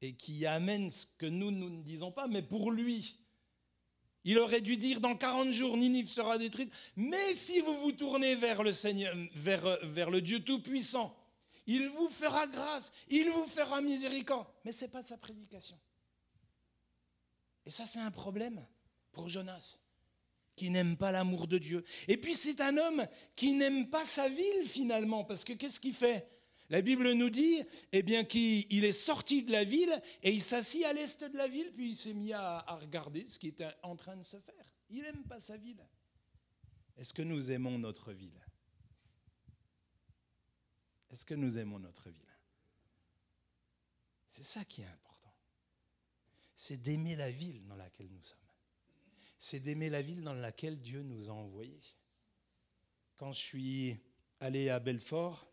Et 0.00 0.14
qui 0.14 0.46
amène 0.46 0.90
ce 0.90 1.06
que 1.06 1.26
nous, 1.26 1.50
nous 1.50 1.70
ne 1.70 1.82
disons 1.82 2.12
pas, 2.12 2.28
mais 2.28 2.42
pour 2.42 2.70
lui, 2.70 3.20
il 4.24 4.38
aurait 4.38 4.60
dû 4.60 4.76
dire 4.76 5.00
dans 5.00 5.16
40 5.16 5.50
jours, 5.50 5.76
Ninive 5.76 6.08
sera 6.08 6.38
détruite. 6.38 6.72
Mais 6.96 7.32
si 7.32 7.60
vous 7.60 7.76
vous 7.78 7.92
tournez 7.92 8.34
vers 8.34 8.62
le 8.62 8.72
Seigneur, 8.72 9.14
vers, 9.34 10.10
le 10.10 10.20
Dieu 10.20 10.40
Tout-Puissant, 10.40 11.16
il 11.66 11.88
vous 11.88 12.08
fera 12.08 12.46
grâce, 12.46 12.92
il 13.08 13.30
vous 13.30 13.46
fera 13.46 13.80
miséricorde. 13.80 14.46
Mais 14.64 14.72
ce 14.72 14.84
n'est 14.84 14.90
pas 14.90 15.02
sa 15.02 15.16
prédication. 15.16 15.78
Et 17.66 17.70
ça, 17.70 17.86
c'est 17.86 18.00
un 18.00 18.10
problème 18.10 18.66
pour 19.12 19.28
Jonas, 19.28 19.78
qui 20.56 20.70
n'aime 20.70 20.96
pas 20.96 21.12
l'amour 21.12 21.46
de 21.46 21.58
Dieu. 21.58 21.84
Et 22.08 22.16
puis, 22.16 22.34
c'est 22.34 22.60
un 22.60 22.76
homme 22.78 23.06
qui 23.36 23.52
n'aime 23.52 23.88
pas 23.88 24.04
sa 24.04 24.28
ville, 24.28 24.64
finalement, 24.64 25.24
parce 25.24 25.44
que 25.44 25.52
qu'est-ce 25.52 25.78
qu'il 25.78 25.94
fait? 25.94 26.26
La 26.70 26.82
Bible 26.82 27.12
nous 27.12 27.30
dit 27.30 27.62
eh 27.92 28.02
bien, 28.02 28.24
qu'il 28.24 28.84
est 28.84 28.92
sorti 28.92 29.42
de 29.42 29.50
la 29.52 29.64
ville 29.64 30.02
et 30.22 30.32
il 30.32 30.42
s'assit 30.42 30.84
à 30.84 30.92
l'est 30.92 31.24
de 31.24 31.36
la 31.36 31.48
ville, 31.48 31.72
puis 31.72 31.88
il 31.88 31.96
s'est 31.96 32.12
mis 32.12 32.32
à, 32.32 32.60
regarder 32.80 33.26
ce 33.26 33.38
qui 33.38 33.48
était 33.48 33.70
en 33.82 33.96
train 33.96 34.16
de 34.16 34.22
se 34.22 34.38
faire. 34.38 34.54
Il 34.90 35.02
n'aime 35.02 35.24
pas 35.24 35.40
sa 35.40 35.56
ville. 35.56 35.82
Est-ce 36.96 37.14
que 37.14 37.22
nous 37.22 37.50
aimons 37.50 37.78
notre 37.78 38.12
ville? 38.12 38.44
Est-ce 41.10 41.24
que 41.24 41.34
nous 41.34 41.56
aimons 41.56 41.78
notre 41.78 42.10
ville? 42.10 42.22
C'est 44.30 44.42
ça 44.42 44.64
qui 44.64 44.82
est 44.82 44.86
important. 44.86 45.32
C'est 46.54 46.76
d'aimer 46.76 47.16
la 47.16 47.30
ville 47.30 47.64
dans 47.66 47.76
laquelle 47.76 48.10
nous 48.10 48.22
sommes. 48.22 48.38
C'est 49.38 49.60
d'aimer 49.60 49.88
la 49.88 50.02
ville 50.02 50.22
dans 50.22 50.34
laquelle 50.34 50.78
Dieu 50.80 51.02
nous 51.02 51.30
a 51.30 51.32
envoyés. 51.32 51.80
Quand 53.16 53.32
je 53.32 53.40
suis 53.40 54.00
allé 54.40 54.68
à 54.68 54.80
Belfort, 54.80 55.48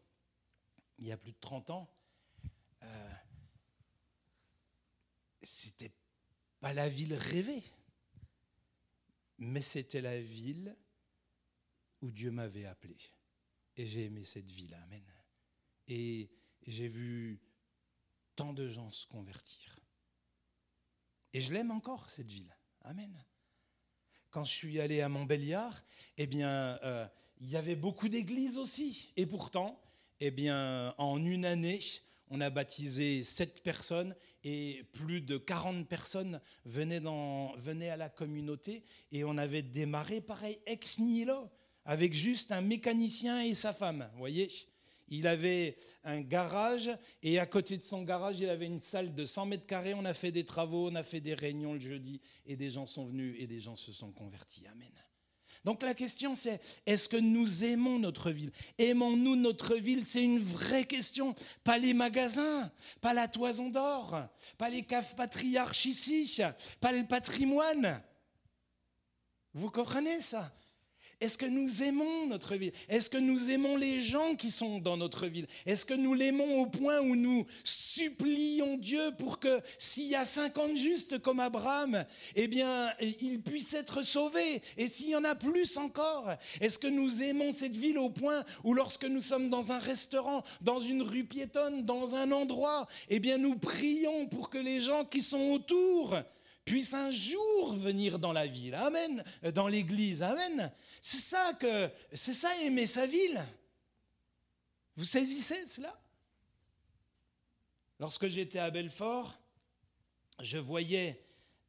il 0.98 1.08
y 1.08 1.12
a 1.12 1.18
plus 1.18 1.32
de 1.32 1.40
30 1.40 1.70
ans, 1.72 1.90
euh, 2.84 3.14
c'était 5.42 5.94
pas 6.60 6.74
la 6.74 6.90
ville 6.90 7.14
rêvée, 7.14 7.64
mais 9.38 9.62
c'était 9.62 10.02
la 10.02 10.20
ville 10.20 10.76
où 12.02 12.12
Dieu 12.12 12.32
m'avait 12.32 12.66
appelé. 12.66 12.98
Et 13.78 13.86
j'ai 13.86 14.06
aimé 14.06 14.24
cette 14.24 14.50
ville, 14.50 14.74
Amen. 14.84 15.04
Et 15.88 16.32
j'ai 16.66 16.88
vu 16.88 17.42
tant 18.36 18.54
de 18.54 18.68
gens 18.68 18.92
se 18.92 19.06
convertir. 19.06 19.80
Et 21.34 21.42
je 21.42 21.54
l'aime 21.54 21.72
encore, 21.72 22.10
cette 22.10 22.30
ville. 22.30 22.56
Amen. 22.82 23.24
Quand 24.30 24.44
je 24.44 24.54
suis 24.54 24.80
allé 24.80 25.02
à 25.02 25.10
Montbéliard, 25.10 25.84
eh 26.18 26.28
bien, 26.28 26.80
euh, 26.84 27.08
il 27.40 27.50
y 27.50 27.58
avait 27.58 27.76
beaucoup 27.76 28.10
d'églises 28.10 28.58
aussi. 28.58 29.12
Et 29.18 29.26
pourtant, 29.26 29.82
eh 30.20 30.32
bien, 30.32 30.94
en 30.98 31.24
une 31.24 31.46
année, 31.46 31.80
on 32.30 32.42
a 32.42 32.50
baptisé 32.50 33.24
sept 33.24 33.62
personnes 33.64 34.16
et 34.44 34.84
plus 34.92 35.22
de 35.22 35.38
40 35.38 35.88
personnes 35.88 36.42
venaient, 36.66 37.90
à 37.90 37.98
la 37.98 38.10
communauté 38.10 38.84
et 39.12 39.24
on 39.24 39.38
avait 39.38 39.62
démarré 39.62 40.22
pareil 40.22 40.60
ex 40.66 41.00
nihilo 41.00 41.50
avec 41.84 42.14
juste 42.14 42.52
un 42.52 42.62
mécanicien 42.62 43.44
et 43.44 43.54
sa 43.54 43.74
femme, 43.74 44.10
vous 44.14 44.20
voyez 44.20 44.50
il 45.08 45.28
avait 45.28 45.78
un 46.04 46.22
garage 46.22 46.90
et 47.22 47.40
à 47.40 47.46
côté 47.46 47.78
de 47.78 47.84
son 47.84 48.02
garage, 48.02 48.40
il 48.40 48.50
avait 48.50 48.66
une 48.66 48.80
salle 48.80 49.14
de 49.14 49.26
100 49.26 49.46
mètres 49.46 49.68
carrés. 49.68 49.94
On 49.94 50.06
a 50.06 50.14
fait 50.14 50.32
des 50.32 50.46
travaux, 50.46 50.90
on 50.90 50.96
a 50.96 51.04
fait 51.04 51.22
des 51.22 51.36
réunions 51.36 51.74
le 51.74 51.80
jeudi 51.80 52.22
et 52.46 52.56
des 52.56 52.72
gens 52.72 52.86
sont 52.86 53.06
venus 53.06 53.36
et 53.40 53.46
des 53.46 53.60
gens 53.60 53.76
se 53.76 53.92
sont 53.92 54.12
convertis. 54.12 54.66
Amen. 54.68 54.92
Donc 55.66 55.82
la 55.82 55.96
question 55.96 56.36
c'est, 56.36 56.62
est-ce 56.86 57.10
que 57.10 57.18
nous 57.18 57.64
aimons 57.64 57.98
notre 57.98 58.30
ville? 58.30 58.52
Aimons-nous 58.78 59.36
notre 59.36 59.76
ville? 59.76 60.06
C'est 60.06 60.24
une 60.24 60.40
vraie 60.40 60.86
question. 60.86 61.36
Pas 61.64 61.80
les 61.80 61.96
magasins, 61.96 62.72
pas 63.02 63.16
la 63.16 63.28
toison 63.28 63.70
d'or, 63.70 64.28
pas 64.60 64.70
les 64.70 64.84
caves 64.84 65.16
patriarches 65.16 65.86
ici, 65.86 66.40
pas 66.80 66.92
le 66.92 67.04
patrimoine. 67.08 68.00
Vous 69.56 69.72
comprenez 69.72 70.22
ça? 70.22 70.54
Est-ce 71.22 71.38
que 71.38 71.46
nous 71.46 71.84
aimons 71.84 72.28
notre 72.28 72.56
ville? 72.56 72.74
Est-ce 72.90 73.10
que 73.10 73.18
nous 73.18 73.50
aimons 73.50 73.78
les 73.78 74.00
gens 74.00 74.36
qui 74.36 74.52
sont 74.52 74.80
dans 74.80 74.98
notre 74.98 75.28
ville? 75.28 75.48
Est-ce 75.66 75.86
que 75.86 75.94
nous 75.94 76.14
l'aimons 76.14 76.62
au 76.62 76.66
point 76.66 77.00
où 77.00 77.16
nous 77.16 77.46
supplions 77.64 78.78
Dieu 78.78 79.12
pour 79.18 79.40
que 79.40 79.62
s'il 79.78 80.08
y 80.08 80.16
a 80.16 80.26
50 80.26 80.76
justes 80.76 81.20
comme 81.20 81.40
Abraham, 81.40 82.06
eh 82.36 82.48
bien, 82.48 82.92
ils 83.00 83.42
puissent 83.42 83.74
être 83.74 84.04
sauvés 84.04 84.62
Et 84.78 84.88
s'il 84.88 85.10
y 85.10 85.16
en 85.16 85.24
a 85.24 85.36
plus 85.36 85.78
encore 85.78 86.34
Est-ce 86.60 86.80
que 86.80 86.88
nous 86.88 87.22
aimons 87.22 87.52
cette 87.52 87.76
ville 87.76 87.98
au 87.98 88.10
point 88.10 88.44
où 88.64 88.74
lorsque 88.74 89.06
nous 89.06 89.22
sommes 89.22 89.50
dans 89.50 89.72
un 89.72 89.80
restaurant, 89.80 90.44
dans 90.62 90.80
une 90.80 91.02
rue 91.02 91.24
piétonne, 91.24 91.86
dans 91.86 92.16
un 92.16 92.32
endroit, 92.32 92.88
eh 93.10 93.20
bien, 93.20 93.38
nous 93.38 93.56
prions 93.56 94.28
pour 94.28 94.50
que 94.50 94.58
les 94.58 94.82
gens 94.82 95.06
qui 95.06 95.22
sont 95.22 95.52
autour 95.52 96.16
puissent 96.66 96.96
un 96.96 97.12
jour 97.12 97.76
venir 97.78 98.18
dans 98.20 98.34
la 98.34 98.48
ville, 98.48 98.74
amen, 98.74 99.24
dans 99.54 99.68
l'église, 99.68 100.24
amen. 100.24 100.72
C'est 101.00 101.22
ça 101.22 101.54
que, 101.54 101.90
c'est 102.12 102.34
ça 102.34 102.58
aimer 102.64 102.88
sa 102.88 103.06
ville. 103.06 103.42
Vous 104.98 105.06
saisissez 105.06 105.66
cela? 105.68 105.96
Lorsque 108.00 108.28
j'étais 108.28 108.60
à 108.60 108.72
Belfort, 108.72 109.40
je 110.42 110.58
voyais 110.58 111.22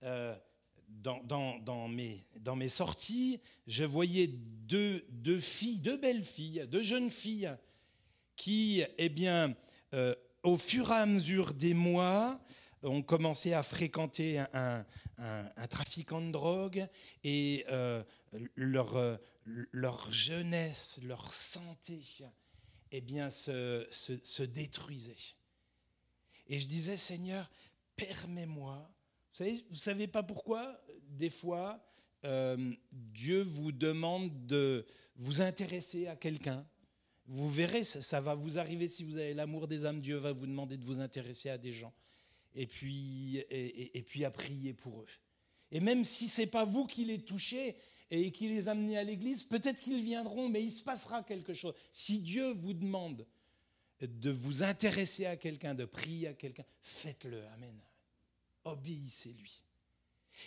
euh, 0.03 0.35
dans, 0.88 1.23
dans, 1.59 1.88
mes, 1.88 2.25
dans, 2.41 2.57
mes, 2.57 2.69
sorties, 2.69 3.41
je 3.67 3.85
voyais 3.85 4.29
deux, 4.29 5.05
deux, 5.11 5.38
filles, 5.38 5.79
deux 5.79 5.97
belles 5.97 6.25
filles, 6.25 6.67
deux 6.69 6.83
jeunes 6.83 7.11
filles, 7.11 7.55
qui, 8.35 8.83
eh 8.99 9.09
bien, 9.09 9.55
euh, 9.95 10.15
au 10.43 10.57
fur 10.57 10.91
et 10.91 10.95
à 10.95 11.07
mesure 11.07 11.55
des 11.55 11.75
mois, 11.75 12.41
ont 12.87 13.02
commencé 13.02 13.52
à 13.52 13.62
fréquenter 13.62 14.38
un, 14.52 14.85
trafiquant 15.69 16.21
de 16.21 16.31
drogue 16.31 16.87
et 17.25 17.64
euh, 17.69 18.02
leur, 18.55 18.97
euh, 18.97 19.16
leur 19.45 20.12
jeunesse, 20.12 21.00
leur 21.05 21.33
santé, 21.33 22.00
eh 22.93 23.00
bien, 23.00 23.31
se, 23.31 23.87
se, 23.90 24.43
détruisait. 24.43 25.16
Et 26.49 26.59
je 26.59 26.69
disais, 26.69 26.97
Seigneur, 26.97 27.50
permets-moi. 27.97 28.90
Vous 29.33 29.37
savez, 29.37 29.64
vous 29.71 29.76
savez 29.76 30.07
pas 30.07 30.23
pourquoi? 30.23 30.81
Des 31.09 31.31
fois, 31.31 31.85
euh, 32.25 32.73
Dieu 32.93 33.43
vous 33.43 33.73
demande 33.73 34.47
de 34.47 34.87
vous 35.16 35.40
intéresser 35.40 36.07
à 36.07 36.16
quelqu'un. 36.16 36.66
Vous 37.26 37.49
verrez, 37.49 37.83
ça 37.83 38.21
va 38.21 38.35
vous 38.35 38.59
arriver 38.59 38.88
si 38.88 39.02
vous 39.02 39.16
avez 39.16 39.35
l'amour 39.35 39.66
des 39.66 39.85
âmes. 39.85 40.00
Dieu 40.00 40.16
va 40.16 40.33
vous 40.33 40.47
demander 40.47 40.76
de 40.76 40.85
vous 40.85 41.00
intéresser 41.00 41.50
à 41.50 41.59
des 41.59 41.73
gens 41.73 41.93
et 42.57 42.67
puis, 42.67 43.37
et, 43.51 44.03
puis 44.03 44.25
à 44.25 44.31
prier 44.31 44.73
pour 44.73 45.03
eux. 45.03 45.09
Et 45.71 45.79
même 45.79 46.05
si 46.05 46.27
ce 46.27 46.41
n'est 46.41 46.47
pas 46.47 46.65
vous 46.65 46.87
qui 46.87 47.05
les 47.05 47.23
touchez 47.23 47.77
et 48.11 48.33
qui 48.33 48.49
les 48.49 48.69
amenez 48.69 48.97
à 48.97 49.05
l'église, 49.05 49.45
peut-être 49.45 49.81
qu'ils 49.81 50.03
viendront, 50.03 50.49
mais 50.49 50.63
il 50.63 50.71
se 50.71 50.83
passera 50.83 51.23
quelque 51.23 51.53
chose. 51.53 51.75
Si 51.93 52.21
Dieu 52.21 52.53
vous 52.55 52.73
demande 52.73 53.27
de 54.01 54.31
vous 54.31 54.63
intéresser 54.63 55.27
à 55.27 55.37
quelqu'un, 55.37 55.75
de 55.75 55.85
prier 55.85 56.29
à 56.29 56.35
quelqu'un, 56.35 56.65
faites-le. 56.83 57.47
Amen. 57.49 57.79
Obéissez-lui. 58.65 59.63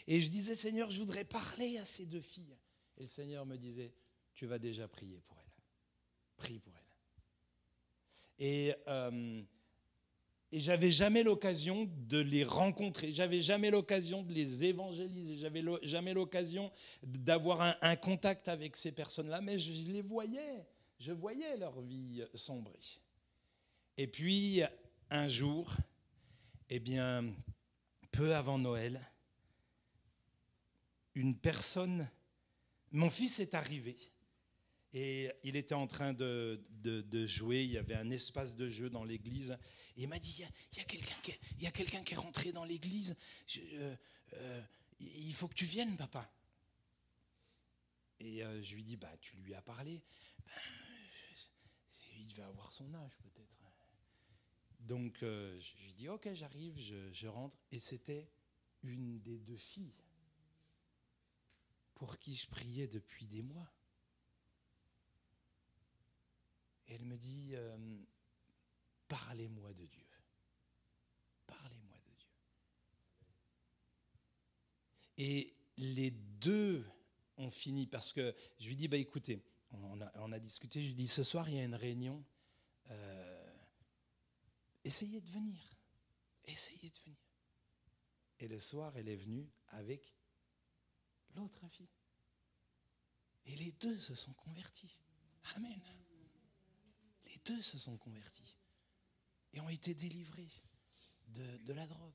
Et 0.07 0.19
je 0.19 0.29
disais, 0.29 0.55
Seigneur, 0.55 0.89
je 0.89 0.99
voudrais 0.99 1.25
parler 1.25 1.77
à 1.77 1.85
ces 1.85 2.05
deux 2.05 2.21
filles. 2.21 2.57
Et 2.97 3.03
le 3.03 3.07
Seigneur 3.07 3.45
me 3.45 3.57
disait, 3.57 3.93
tu 4.33 4.47
vas 4.47 4.57
déjà 4.57 4.87
prier 4.87 5.21
pour 5.27 5.37
elles. 5.37 5.63
Prie 6.37 6.59
pour 6.59 6.73
elles. 6.75 8.45
Et 8.45 8.73
euh, 8.87 9.43
et 10.51 10.59
j'avais 10.59 10.89
jamais 10.89 11.21
l'occasion 11.21 11.87
de 12.07 12.17
les 12.17 12.43
rencontrer, 12.43 13.11
j'avais 13.11 13.41
jamais 13.41 13.69
l'occasion 13.69 14.23
de 14.23 14.33
les 14.33 14.65
évangéliser, 14.65 15.37
j'avais 15.37 15.63
jamais 15.83 16.13
l'occasion 16.13 16.71
d'avoir 17.03 17.77
un, 17.81 17.95
contact 17.95 18.47
avec 18.47 18.75
ces 18.75 18.91
personnes-là, 18.91 19.41
mais 19.41 19.59
je 19.59 19.71
les 19.91 20.01
voyais, 20.01 20.65
je 20.99 21.11
voyais 21.11 21.55
leur 21.57 21.79
vie 21.81 22.23
sombrer. 22.33 22.79
Et 23.97 24.07
puis 24.07 24.61
un 25.11 25.27
jour, 25.27 25.75
eh 26.69 26.79
bien, 26.79 27.25
peu 28.11 28.35
avant 28.35 28.57
Noël, 28.57 28.99
une 31.13 31.35
personne, 31.35 32.09
mon 32.91 33.09
fils 33.09 33.39
est 33.39 33.53
arrivé. 33.53 33.97
Et 34.93 35.31
il 35.43 35.55
était 35.55 35.75
en 35.75 35.87
train 35.87 36.13
de, 36.13 36.59
jouer, 37.27 37.63
il 37.63 37.71
y 37.71 37.77
avait 37.77 37.95
un 37.95 38.09
espace 38.09 38.55
de 38.55 38.67
jeu 38.67 38.89
dans 38.89 39.03
l'église. 39.03 39.57
Et 39.95 40.03
il 40.03 40.07
m'a 40.07 40.19
dit, 40.19 40.43
il 40.73 40.77
y 40.77 40.81
a, 40.81 41.71
quelqu'un 41.71 42.03
qui, 42.03 42.13
est 42.13 42.17
rentré 42.17 42.51
dans 42.51 42.65
l'église, 42.65 43.15
euh, 43.57 43.95
euh, 44.33 44.63
il 44.99 45.33
faut 45.33 45.47
que 45.47 45.53
tu 45.53 45.65
viennes, 45.65 45.95
papa. 45.95 46.31
Et 48.19 48.43
euh, 48.43 48.61
je 48.61 48.75
lui 48.75 48.83
dis, 48.83 48.97
bah, 48.97 49.15
tu 49.21 49.37
lui 49.37 49.53
as 49.53 49.61
parlé. 49.61 50.01
Ben, 50.45 50.53
il 52.17 52.27
devait 52.29 52.43
avoir 52.43 52.73
son 52.73 52.93
âge 52.95 53.17
peut-être. 53.21 53.49
Donc 54.79 55.17
je 55.21 55.77
lui 55.83 55.93
dis, 55.93 56.09
ok, 56.09 56.33
j'arrive, 56.33 56.79
je 56.79 57.27
rentre. 57.27 57.57
Et 57.71 57.79
c'était 57.79 58.27
une 58.81 59.19
des 59.19 59.37
deux 59.37 59.57
filles 59.57 59.93
pour 61.93 62.17
qui 62.17 62.33
je 62.33 62.47
priais 62.47 62.87
depuis 62.87 63.27
des 63.27 63.43
mois. 63.43 63.69
Elle 66.89 67.05
me 67.05 67.17
dit, 67.17 67.51
euh, 67.53 67.77
parlez-moi 69.07 69.73
de 69.73 69.85
Dieu. 69.85 70.05
Parlez-moi 71.45 71.97
de 71.97 72.11
Dieu. 72.17 72.29
Et 75.17 75.53
les 75.77 76.11
deux 76.11 76.85
ont 77.37 77.51
fini 77.51 77.87
parce 77.87 78.11
que 78.11 78.35
je 78.59 78.67
lui 78.67 78.75
dis, 78.75 78.87
bah 78.87 78.97
écoutez, 78.97 79.41
on 79.71 80.31
a, 80.31 80.39
discuté, 80.39 80.81
je 80.81 80.87
lui 80.87 80.95
dis, 80.95 81.07
ce 81.07 81.23
soir 81.23 81.47
il 81.47 81.55
y 81.55 81.59
a 81.59 81.63
une 81.63 81.75
réunion, 81.75 82.23
euh, 82.89 83.53
essayez 84.83 85.21
de 85.21 85.29
venir, 85.29 85.61
essayez 86.45 86.89
de 86.89 86.97
venir. 87.05 87.19
Et 88.39 88.47
le 88.47 88.57
soir, 88.57 88.97
elle 88.97 89.09
est 89.09 89.15
venue 89.15 89.47
avec 89.69 90.13
l'autre 91.35 91.67
fille. 91.67 91.89
Et 93.45 93.55
les 93.55 93.71
deux 93.73 93.99
se 93.99 94.15
sont 94.15 94.33
convertis. 94.33 94.99
Amen 95.55 95.79
deux 97.45 97.61
se 97.61 97.77
sont 97.77 97.97
convertis 97.97 98.57
et 99.53 99.61
ont 99.61 99.69
été 99.69 99.93
délivrés 99.93 100.49
de, 101.27 101.73
la 101.73 101.85
drogue. 101.85 102.13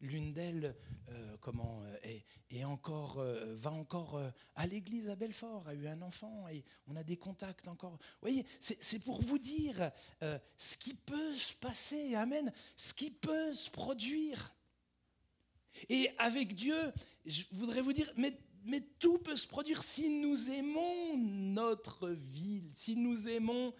L'une 0.00 0.32
d'elles 0.32 0.76
euh, 1.08 1.36
comment, 1.40 1.82
euh, 1.84 2.18
est, 2.50 2.64
encore, 2.64 3.18
euh, 3.18 3.54
va 3.56 3.72
encore 3.72 4.20
à 4.54 4.66
l'église 4.66 5.08
à 5.08 5.16
Belfort, 5.16 5.66
a 5.68 5.74
eu 5.74 5.86
un 5.86 6.02
enfant 6.02 6.48
et 6.48 6.64
on 6.86 6.96
a 6.96 7.02
des 7.02 7.16
contacts 7.16 7.66
encore. 7.66 7.92
Vous 7.92 7.98
voyez, 8.20 8.46
c'est 8.60 8.98
pour 8.98 9.22
vous 9.22 9.38
dire 9.38 9.90
ce 10.20 10.76
qui 10.76 10.94
peut 10.94 11.34
se 11.34 11.54
passer, 11.54 12.14
Amen, 12.14 12.52
ce 12.76 12.92
qui 12.92 13.10
peut 13.10 13.52
se 13.52 13.70
produire. 13.70 14.52
Et 15.88 16.10
avec 16.18 16.54
Dieu, 16.54 16.92
je 17.24 17.44
voudrais 17.52 17.82
vous 17.82 17.92
dire, 17.92 18.10
mais 18.16 18.38
mais 18.66 18.80
tout 18.98 19.18
peut 19.18 19.36
se 19.36 19.46
produire 19.46 19.82
si 19.82 20.08
nous 20.08 20.50
aimons 20.50 21.16
notre 21.16 22.08
ville, 22.10 22.68
si 22.72 22.96
nous 22.96 23.28
aimons 23.28 23.72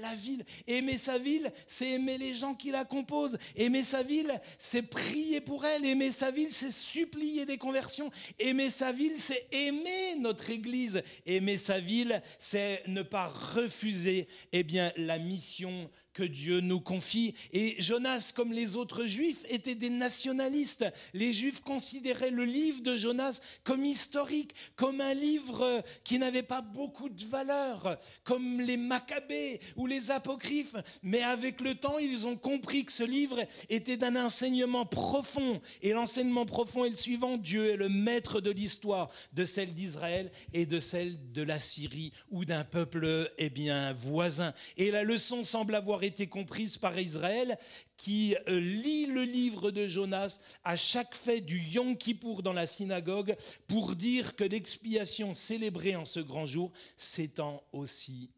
la 0.00 0.14
ville. 0.14 0.44
Aimer 0.66 0.98
sa 0.98 1.18
ville, 1.18 1.50
c'est 1.66 1.90
aimer 1.90 2.18
les 2.18 2.34
gens 2.34 2.54
qui 2.54 2.70
la 2.70 2.84
composent. 2.84 3.38
Aimer 3.56 3.82
sa 3.82 4.02
ville, 4.02 4.40
c'est 4.58 4.82
prier 4.82 5.40
pour 5.40 5.64
elle. 5.64 5.84
Aimer 5.86 6.12
sa 6.12 6.30
ville, 6.30 6.52
c'est 6.52 6.70
supplier 6.70 7.46
des 7.46 7.58
conversions. 7.58 8.10
Aimer 8.38 8.70
sa 8.70 8.92
ville, 8.92 9.16
c'est 9.18 9.48
aimer 9.52 10.16
notre 10.18 10.50
Église. 10.50 11.02
Aimer 11.24 11.56
sa 11.56 11.78
ville, 11.78 12.22
c'est 12.38 12.82
ne 12.86 13.02
pas 13.02 13.28
refuser 13.28 14.28
eh 14.52 14.62
bien, 14.62 14.92
la 14.96 15.18
mission 15.18 15.90
que 16.14 16.22
Dieu 16.22 16.60
nous 16.60 16.80
confie. 16.80 17.34
Et 17.52 17.74
Jonas, 17.82 18.32
comme 18.34 18.52
les 18.52 18.76
autres 18.76 19.04
juifs, 19.04 19.44
étaient 19.48 19.74
des 19.74 19.90
nationalistes. 19.90 20.86
Les 21.12 21.32
juifs 21.32 21.60
considéraient 21.60 22.30
le 22.30 22.44
livre 22.44 22.80
de 22.82 22.96
Jonas 22.96 23.40
comme 23.64 23.84
historique, 23.84 24.54
comme 24.76 25.00
un 25.00 25.12
livre 25.12 25.82
qui 26.04 26.18
n'avait 26.18 26.42
pas 26.42 26.62
beaucoup 26.62 27.08
de 27.08 27.24
valeur, 27.24 27.98
comme 28.22 28.60
les 28.60 28.76
Maccabées 28.76 29.60
ou 29.76 29.86
les 29.86 30.10
Apocryphes. 30.10 30.76
Mais 31.02 31.22
avec 31.22 31.60
le 31.60 31.74
temps, 31.74 31.98
ils 31.98 32.26
ont 32.26 32.36
compris 32.36 32.84
que 32.84 32.92
ce 32.92 33.04
livre 33.04 33.40
était 33.68 33.96
d'un 33.96 34.16
enseignement 34.16 34.86
profond. 34.86 35.60
Et 35.82 35.92
l'enseignement 35.92 36.46
profond 36.46 36.84
est 36.84 36.90
le 36.90 36.96
suivant. 36.96 37.36
Dieu 37.36 37.70
est 37.70 37.76
le 37.76 37.88
maître 37.88 38.40
de 38.40 38.50
l'histoire 38.50 39.10
de 39.32 39.44
celle 39.44 39.74
d'Israël 39.74 40.30
et 40.52 40.64
de 40.64 40.78
celle 40.78 41.32
de 41.32 41.42
la 41.42 41.58
Syrie 41.58 42.12
ou 42.30 42.44
d'un 42.44 42.62
peuple 42.62 43.30
eh 43.38 43.50
bien, 43.50 43.92
voisin. 43.92 44.54
Et 44.76 44.92
la 44.92 45.02
leçon 45.02 45.42
semble 45.42 45.74
avoir 45.74 46.03
été 46.04 46.26
comprise 46.26 46.78
par 46.78 46.98
Israël, 46.98 47.58
qui 47.96 48.36
euh, 48.48 48.60
lit 48.60 49.06
le 49.06 49.22
livre 49.22 49.70
de 49.70 49.86
Jonas 49.86 50.40
à 50.62 50.76
chaque 50.76 51.14
fête 51.14 51.46
du 51.46 51.58
Yom 51.58 51.96
Kippour 51.96 52.42
dans 52.42 52.52
la 52.52 52.66
synagogue 52.66 53.36
pour 53.66 53.96
dire 53.96 54.36
que 54.36 54.44
l'expiation 54.44 55.34
célébrée 55.34 55.96
en 55.96 56.04
ce 56.04 56.20
grand 56.20 56.46
jour 56.46 56.72
s'étend 56.96 57.62
aussi 57.72 58.30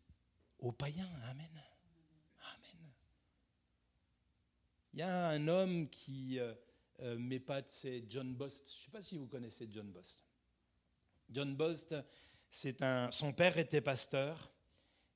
aux 0.58 0.72
païens. 0.72 1.10
Amen. 1.30 1.46
Amen. 1.50 2.90
Il 4.92 5.00
y 5.00 5.02
a 5.02 5.28
un 5.28 5.46
homme 5.46 5.90
qui 5.90 6.38
euh, 6.38 6.54
euh, 7.00 7.18
m'épate, 7.18 7.70
c'est 7.70 8.04
John 8.08 8.34
Bost. 8.34 8.66
Je 8.68 8.72
ne 8.72 8.84
sais 8.84 8.90
pas 8.90 9.02
si 9.02 9.18
vous 9.18 9.26
connaissez 9.26 9.68
John 9.70 9.90
Bost. 9.90 10.24
John 11.30 11.54
Bost, 11.54 11.94
un, 12.80 13.10
son 13.10 13.32
père 13.32 13.58
était 13.58 13.82
pasteur 13.82 14.50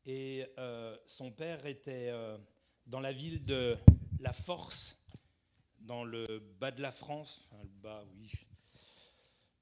et 0.06 0.46
euh, 0.58 0.96
son 1.06 1.30
père 1.30 1.66
était 1.66 2.08
euh, 2.08 2.38
dans 2.86 3.00
la 3.00 3.12
ville 3.12 3.44
de 3.44 3.76
La 4.20 4.32
Force, 4.32 4.98
dans 5.78 6.04
le 6.04 6.40
bas 6.58 6.70
de 6.70 6.80
la 6.80 6.92
France, 6.92 7.48
enfin 7.50 7.62
le 7.62 7.68
bas, 7.68 8.04
oui, 8.16 8.32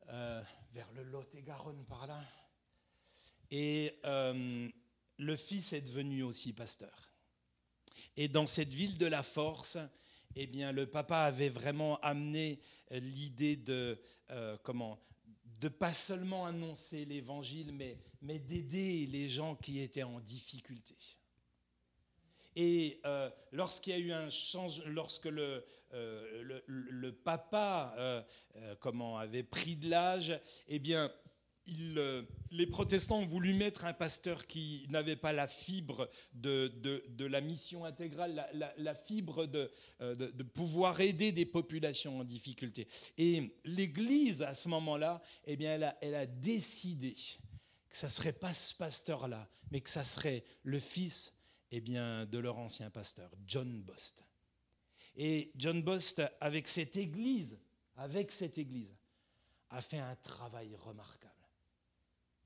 euh, 0.08 0.42
vers 0.72 0.90
le 0.92 1.04
Lot-et-Garonne 1.04 1.84
par 1.86 2.06
là. 2.06 2.22
Et 3.50 3.98
le 4.02 5.36
fils 5.36 5.72
est 5.72 5.80
devenu 5.80 6.22
aussi 6.22 6.52
pasteur. 6.52 7.10
Et 8.16 8.28
dans 8.28 8.46
cette 8.46 8.68
ville 8.68 8.98
de 8.98 9.06
La 9.06 9.22
Force, 9.22 9.78
eh 10.36 10.46
bien, 10.46 10.70
le 10.70 10.86
papa 10.86 11.20
avait 11.20 11.48
vraiment 11.48 11.98
amené 12.00 12.60
l'idée 12.90 13.56
de 13.56 13.98
comment 14.62 15.00
de 15.60 15.68
pas 15.68 15.92
seulement 15.92 16.46
annoncer 16.46 17.04
l'évangile, 17.04 17.72
mais, 17.72 17.98
mais 18.22 18.38
d'aider 18.38 19.06
les 19.06 19.28
gens 19.28 19.56
qui 19.56 19.80
étaient 19.80 20.02
en 20.02 20.20
difficulté. 20.20 20.96
Et 22.60 23.00
euh, 23.04 23.30
lorsqu'il 23.52 23.92
y 23.92 23.96
a 23.96 23.98
eu 24.00 24.12
un 24.12 24.30
changement, 24.30 24.84
lorsque 24.88 25.26
le, 25.26 25.64
euh, 25.94 26.60
le, 26.66 27.12
papa 27.12 27.94
euh, 27.96 28.22
comment, 28.80 29.16
avait 29.16 29.44
pris 29.44 29.76
de 29.76 29.88
l'âge, 29.88 30.38
eh 30.66 30.78
bien, 30.80 31.12
euh, 31.96 32.22
les 32.50 32.66
protestants 32.66 33.20
ont 33.20 33.26
voulu 33.26 33.54
mettre 33.54 33.84
un 33.84 33.92
pasteur 33.92 34.46
qui 34.46 34.86
n'avait 34.88 35.16
pas 35.16 35.32
la 35.32 35.46
fibre 35.46 36.10
de, 36.32 36.72
la 37.18 37.40
mission 37.40 37.84
intégrale, 37.84 38.46
la, 38.76 38.94
fibre 38.94 39.48
euh, 40.00 40.14
de, 40.14 40.42
pouvoir 40.42 41.00
aider 41.00 41.32
des 41.32 41.46
populations 41.46 42.20
en 42.20 42.24
difficulté. 42.24 42.88
Et 43.16 43.54
l'Église, 43.64 44.42
à 44.42 44.54
ce 44.54 44.68
moment-là, 44.68 45.22
eh 45.44 45.56
bien, 45.56 45.74
elle, 45.74 45.84
a, 45.84 45.98
elle 46.00 46.14
a 46.14 46.26
décidé 46.26 47.14
que 47.88 47.96
ça 47.96 48.06
ne 48.06 48.12
serait 48.12 48.32
pas 48.32 48.52
ce 48.52 48.74
pasteur-là, 48.74 49.48
mais 49.70 49.80
que 49.80 49.90
ça 49.90 50.04
serait 50.04 50.44
le 50.62 50.78
fils 50.78 51.34
eh 51.70 51.80
bien, 51.80 52.24
de 52.26 52.38
leur 52.38 52.58
ancien 52.58 52.90
pasteur, 52.90 53.30
John 53.46 53.82
Bost. 53.82 54.24
Et 55.16 55.52
John 55.56 55.82
Bost, 55.82 56.22
avec 56.40 56.68
cette 56.68 56.96
Église, 56.96 57.58
avec 57.96 58.30
cette 58.30 58.56
Église, 58.56 58.94
a 59.70 59.80
fait 59.82 59.98
un 59.98 60.16
travail 60.16 60.74
remarquable 60.76 61.27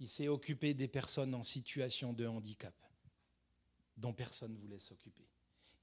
il 0.03 0.09
s'est 0.09 0.27
occupé 0.27 0.75
des 0.75 0.89
personnes 0.89 1.33
en 1.33 1.45
situation 1.45 2.13
de 2.13 2.27
handicap, 2.27 2.75
dont 3.97 4.13
personne 4.13 4.53
ne 4.53 4.59
voulait 4.59 4.81
s'occuper. 4.81 5.29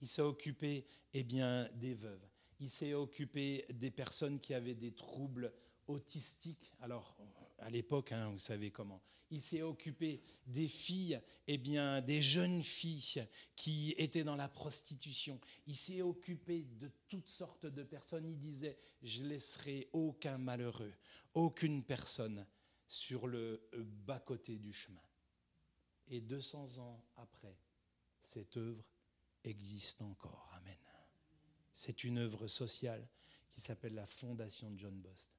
Il 0.02 0.10
s'est 0.10 0.22
occupé 0.22 0.86
eh 1.14 1.24
bien, 1.24 1.70
des 1.76 1.94
veuves. 1.94 2.28
Il 2.60 2.70
s'est 2.70 2.94
occupé 2.94 3.66
des 3.70 3.92
personnes 3.92 4.42
qui 4.42 4.54
avaient 4.54 4.76
des 4.76 4.92
troubles 4.92 5.54
autistiques. 5.88 6.74
Alors, 6.82 7.16
à 7.60 7.70
l'époque, 7.70 8.12
hein, 8.12 8.30
vous 8.30 8.40
savez 8.40 8.72
comment. 8.72 9.02
Il 9.32 9.40
s'est 9.40 9.62
occupé 9.62 10.22
des 10.46 10.68
filles, 10.68 11.22
eh 11.48 11.58
bien, 11.58 12.02
des 12.02 12.22
jeunes 12.22 12.62
filles 12.62 13.26
qui 13.56 13.96
étaient 13.98 14.26
dans 14.26 14.36
la 14.36 14.50
prostitution. 14.50 15.40
Il 15.66 15.78
s'est 15.78 16.02
occupé 16.02 16.66
de 16.78 16.92
toutes 17.08 17.30
sortes 17.30 17.68
de 17.68 17.84
personnes. 17.84 18.26
Il 18.26 18.38
disait, 18.38 18.78
je 19.02 19.24
laisserai 19.24 19.88
aucun 19.94 20.38
malheureux, 20.38 20.94
aucune 21.34 21.86
personne 21.86 22.46
sur 22.89 23.28
le 23.28 23.69
bas-côté 23.78 24.58
du 24.58 24.73
chemin. 24.73 24.99
Et 26.08 26.21
200 26.21 26.80
ans 26.80 27.06
après, 27.17 27.56
cette 28.23 28.58
œuvre 28.58 28.84
existe 29.43 30.02
encore. 30.02 30.52
Amen. 30.56 30.78
C'est 31.71 32.04
une 32.04 32.17
œuvre 32.17 32.47
sociale 32.47 33.08
qui 33.47 33.62
s'appelle 33.62 33.93
la 33.93 34.08
Fondation 34.08 34.73
John 34.75 34.99
Bost. 34.99 35.32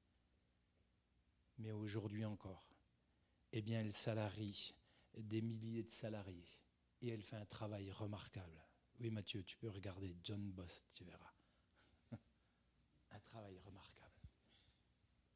Mais 1.57 1.73
aujourd'hui 1.73 2.23
encore, 2.23 2.65
eh 3.51 3.61
bien, 3.61 3.81
elle 3.81 3.93
salarie 3.93 4.73
des 5.17 5.41
milliers 5.41 5.83
de 5.83 5.91
salariés 5.91 6.49
et 7.01 7.09
elle 7.09 7.21
fait 7.21 7.35
un 7.35 7.45
travail 7.45 7.91
remarquable. 7.91 8.65
Oui, 9.01 9.09
Mathieu, 9.09 9.43
tu 9.43 9.57
peux 9.57 9.69
regarder 9.69 10.15
John 10.23 10.51
Bost, 10.51 10.87
tu 10.93 11.03
verras. 11.03 11.33
un 13.11 13.19
travail 13.19 13.59
remarquable. 13.59 13.80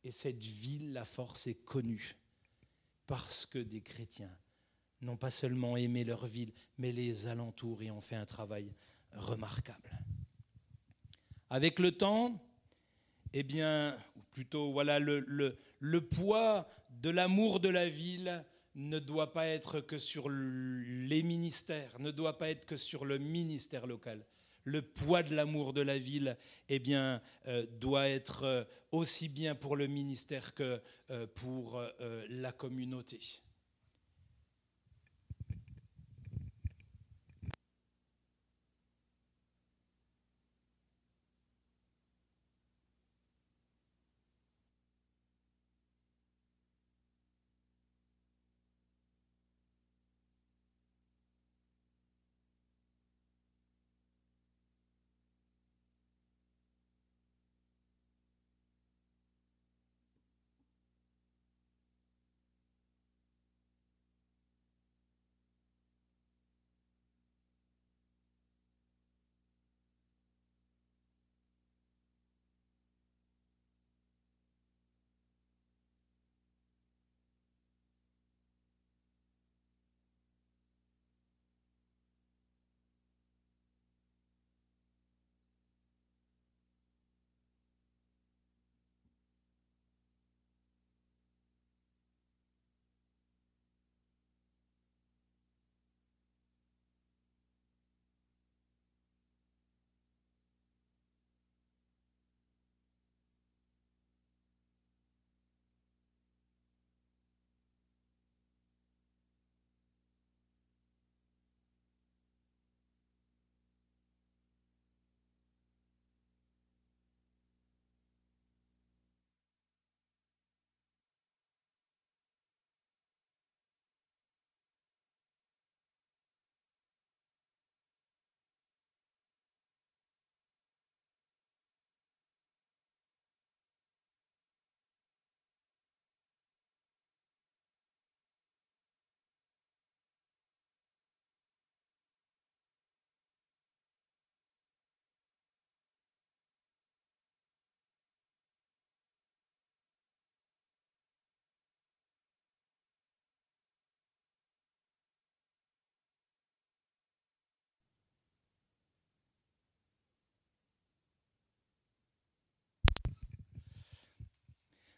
Et 0.06 0.12
cette 0.12 0.44
ville, 0.44 0.94
la 0.94 1.04
force, 1.04 1.48
est 1.48 1.66
connue 1.66 2.16
parce 3.08 3.48
que 3.48 3.58
des 3.58 3.82
chrétiens 3.82 4.32
n'ont 5.02 5.18
pas 5.18 5.32
seulement 5.32 5.78
aimé 5.78 6.04
leur 6.04 6.28
ville, 6.28 6.54
mais 6.78 6.92
les 6.92 7.28
alentours 7.28 7.82
et 7.82 7.90
ont 7.90 8.02
fait 8.02 8.16
un 8.16 8.26
travail 8.26 8.72
remarquable. 9.14 9.90
Avec 11.50 11.80
le 11.80 11.92
temps, 11.92 12.40
eh 13.34 13.42
bien, 13.42 13.98
plutôt, 14.30 14.72
voilà, 14.72 15.00
le 15.00 16.00
poids 16.02 16.70
de 16.92 17.10
l'amour 17.10 17.60
de 17.60 17.70
la 17.70 17.90
ville 17.90 18.46
ne 18.76 19.00
doit 19.00 19.34
pas 19.34 19.48
être 19.48 19.82
que 19.82 19.98
sur 19.98 20.30
les 20.30 21.24
ministères, 21.24 22.00
ne 22.00 22.12
doit 22.12 22.38
pas 22.38 22.50
être 22.50 22.66
que 22.66 22.78
sur 22.78 23.06
le 23.06 23.18
ministère 23.18 23.88
local 23.88 24.24
le 24.66 24.82
poids 24.82 25.24
de 25.24 25.34
l'amour 25.34 25.72
de 25.74 25.82
la 25.82 25.98
ville 25.98 26.38
eh 26.68 26.82
euh, 26.90 27.66
doit 27.80 28.10
être 28.10 28.44
euh, 28.44 28.64
aussi 28.92 29.30
bien 29.30 29.56
pour 29.56 29.76
le 29.78 29.88
ministère 29.88 30.54
que 30.54 30.82
euh, 31.12 31.28
pour 31.28 31.82
la 32.30 32.52
communauté. 32.52 33.20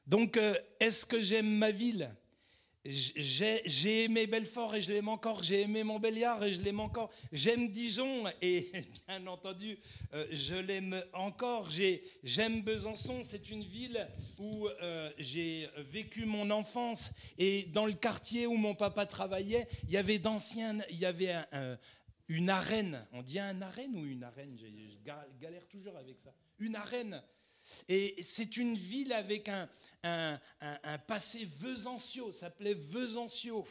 Donc, 0.08 0.38
euh, 0.38 0.56
est-ce 0.80 1.06
que 1.06 1.22
j'aime 1.22 1.50
ma 1.50 1.70
ville? 1.70 2.10
J'ai 2.86 4.06
aimé 4.06 4.28
Belfort 4.28 4.74
et 4.76 4.82
je 4.82 4.94
l'aime 4.94 5.10
encore, 5.10 5.44
j'ai 5.44 5.64
aimé 5.64 5.84
Montbéliard 5.84 6.42
et 6.46 6.54
je 6.54 6.62
l'aime 6.62 6.80
encore, 6.80 7.10
j'aime 7.34 7.70
Dijon 7.70 8.24
et 8.42 8.72
bien 9.08 9.28
entendu 9.28 9.78
euh, 10.14 10.26
je 10.32 10.56
l'aime 10.56 11.04
encore, 11.12 11.70
j'aime 12.24 12.62
Besançon, 12.62 13.24
c'est 13.24 13.50
une 13.50 13.64
ville 13.64 14.08
où 14.38 14.70
euh, 14.70 15.12
j'ai 15.18 15.68
vécu 15.92 16.24
mon 16.24 16.50
enfance. 16.50 17.12
Et 17.38 17.64
dans 17.64 17.86
le 17.86 17.92
quartier 17.92 18.48
où 18.48 18.56
mon 18.56 18.76
papa 18.76 19.06
travaillait, 19.06 19.68
il 19.84 19.92
y 19.92 19.98
avait 19.98 20.20
d'anciens, 20.20 20.78
il 20.90 21.00
y 21.00 21.06
avait 21.06 21.36
une 22.30 22.50
arène, 22.50 23.06
on 23.12 23.22
dit 23.22 23.40
un 23.40 23.62
arène 23.62 23.98
ou 23.98 24.06
une 24.06 24.24
arène, 24.24 24.58
je 24.58 25.42
galère 25.42 25.68
toujours 25.68 25.98
avec 25.98 26.22
ça, 26.22 26.34
une 26.60 26.78
arène 26.78 27.22
et 27.88 28.16
c'est 28.22 28.58
une 28.58 28.76
ville 28.76 29.14
avec 29.14 29.50
un, 29.50 30.40
passé 31.08 31.48
Vesancio, 31.60 32.32
s'appelait 32.32 32.74
Vesancio. 32.74 33.66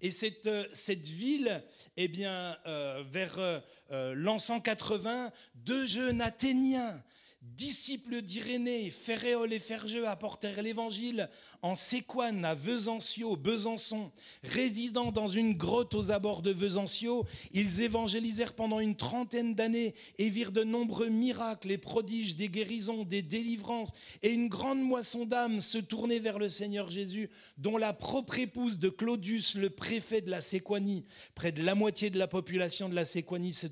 Et 0.00 0.10
cette, 0.10 0.46
euh, 0.46 0.66
cette 0.72 1.06
ville, 1.06 1.62
eh 1.96 2.08
bien, 2.08 2.56
euh, 2.66 3.02
vers 3.06 3.38
euh, 3.38 4.14
l'an 4.14 4.38
180, 4.38 5.32
deux 5.54 5.86
jeunes 5.86 6.20
Athéniens, 6.20 7.02
disciples 7.42 8.22
d'Irénée, 8.22 8.90
Ferréol 8.90 9.52
et 9.52 9.58
Fergeux 9.58 10.06
apportèrent 10.06 10.62
l'évangile 10.62 11.28
en 11.62 11.74
Séquane, 11.74 12.44
à 12.44 12.54
Vesancio, 12.54 13.36
Besançon. 13.36 14.12
Résidant 14.44 15.10
dans 15.10 15.26
une 15.26 15.54
grotte 15.54 15.94
aux 15.94 16.10
abords 16.12 16.42
de 16.42 16.52
Vesancio, 16.52 17.26
ils 17.52 17.82
évangélisèrent 17.82 18.54
pendant 18.54 18.78
une 18.78 18.96
trentaine 18.96 19.54
d'années 19.54 19.94
et 20.18 20.28
virent 20.28 20.52
de 20.52 20.62
nombreux 20.62 21.08
miracles 21.08 21.72
et 21.72 21.78
prodiges, 21.78 22.36
des 22.36 22.48
guérisons, 22.48 23.04
des 23.04 23.22
délivrances, 23.22 23.92
et 24.22 24.30
une 24.30 24.48
grande 24.48 24.80
moisson 24.80 25.24
d'âmes 25.24 25.60
se 25.60 25.78
tournait 25.78 26.20
vers 26.20 26.38
le 26.38 26.48
Seigneur 26.48 26.88
Jésus, 26.88 27.28
dont 27.56 27.76
la 27.76 27.92
propre 27.92 28.38
épouse 28.38 28.78
de 28.78 28.88
Claudius, 28.88 29.56
le 29.56 29.70
préfet 29.70 30.20
de 30.20 30.30
la 30.30 30.40
Séquanie. 30.40 31.04
Près 31.34 31.50
de 31.50 31.62
la 31.62 31.74
moitié 31.74 32.10
de 32.10 32.18
la 32.18 32.28
population 32.28 32.88
de 32.88 32.94
la 32.94 33.04
Séquanie 33.04 33.52
se 33.52 33.66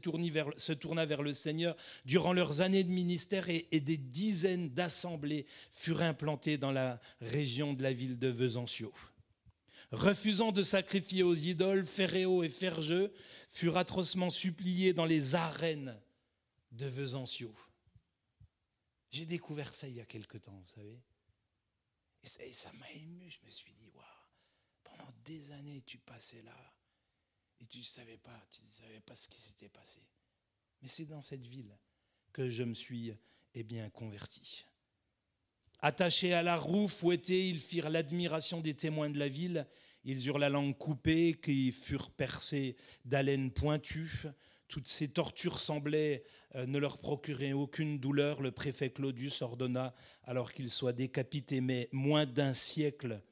tourna 0.73 1.07
vers 1.07 1.23
le 1.23 1.33
Seigneur 1.33 1.77
durant 2.05 2.33
leurs 2.33 2.61
années 2.63 2.85
de 2.85 2.91
ministère 2.91 3.49
et, 3.49 3.56
et 3.71 3.81
des 3.81 3.97
dizaines 3.97 4.71
d'assemblées 4.71 5.47
furent 5.71 6.03
implantées 6.03 6.59
dans 6.59 6.73
la 6.73 7.01
région 7.21 7.73
de 7.73 7.83
la 7.83 7.93
ville 7.93 8.19
de 8.19 8.29
Vesancio. 8.29 8.93
Refusant 9.93 10.53
de 10.53 10.63
sacrifier 10.63 11.23
aux 11.23 11.35
idoles, 11.35 11.85
Ferréo 11.85 12.43
et 12.43 12.49
Fergeux 12.49 13.13
furent 13.49 13.77
atrocement 13.77 14.31
suppliés 14.31 14.93
dans 14.93 15.05
les 15.05 15.35
arènes 15.35 15.97
de 16.73 16.87
Vesancio. 16.87 17.55
J'ai 19.11 19.27
découvert 19.27 19.75
ça 19.75 19.89
il 19.89 19.95
y 19.95 20.01
a 20.01 20.05
quelque 20.05 20.39
temps, 20.39 20.59
vous 20.59 20.67
savez. 20.67 21.01
Et 22.41 22.53
ça 22.53 22.73
m'a 22.73 22.91
ému. 22.93 23.31
Je 23.31 23.39
me 23.45 23.51
suis 23.51 23.73
dit, 23.73 23.89
waouh, 23.95 24.05
pendant 24.83 25.13
des 25.25 25.53
années, 25.53 25.83
tu 25.87 25.99
passais 25.99 26.43
là 26.43 26.57
et 27.61 27.67
tu 27.67 27.83
savais 27.83 28.19
pas, 28.19 28.47
tu 28.51 28.63
ne 28.63 28.69
savais 28.69 29.01
pas 29.01 29.15
ce 29.17 29.29
qui 29.29 29.39
s'était 29.39 29.69
passé. 29.69 30.01
Mais 30.83 30.89
c'est 30.89 31.07
dans 31.07 31.23
cette 31.23 31.47
ville 31.47 31.75
que 32.33 32.51
je 32.51 32.65
me 32.65 32.75
suis 32.75 33.15
eh 33.59 33.63
bien 33.63 33.89
converti. 33.89 34.67
Attachés 35.81 36.35
à 36.35 36.43
la 36.43 36.57
roue, 36.57 36.89
fouettés, 36.89 37.49
ils 37.49 37.61
firent 37.61 37.89
l'admiration 37.89 38.61
des 38.61 38.75
témoins 38.75 39.09
de 39.09 39.19
la 39.19 39.29
ville. 39.29 39.67
Ils 40.05 40.27
eurent 40.27 40.39
la 40.39 40.51
langue 40.51 40.77
coupée, 40.77 41.35
qui 41.43 41.73
furent 41.73 42.11
percés 42.11 42.77
d'haleines 43.07 43.51
pointues. 43.51 44.27
Toutes 44.69 44.89
ces 44.89 45.09
tortures 45.09 45.59
semblaient 45.59 46.25
euh, 46.55 46.67
ne 46.67 46.79
leur 46.79 46.99
procurer 46.99 47.55
aucune 47.55 47.99
douleur. 47.99 48.43
Le 48.43 48.53
préfet 48.53 48.91
Claudius 48.91 49.41
ordonna 49.41 49.95
alors 50.25 50.53
qu'ils 50.53 50.71
soient 50.71 50.93
décapités, 50.93 51.63
mais 51.63 51.89
moins 51.93 52.27
d'un 52.27 52.53
siècle 52.53 53.23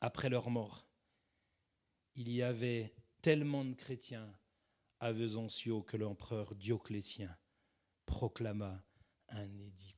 après 0.00 0.30
leur 0.30 0.50
mort. 0.50 0.84
Il 2.16 2.28
y 2.32 2.42
avait 2.42 2.92
tellement 3.22 3.64
de 3.64 3.74
chrétiens 3.74 4.34
à 4.98 5.12
Vesancio 5.12 5.82
que 5.82 5.96
l'empereur 5.96 6.56
Dioclétien 6.56 7.30
proclama 8.10 8.84
un 9.28 9.58
édit 9.58 9.94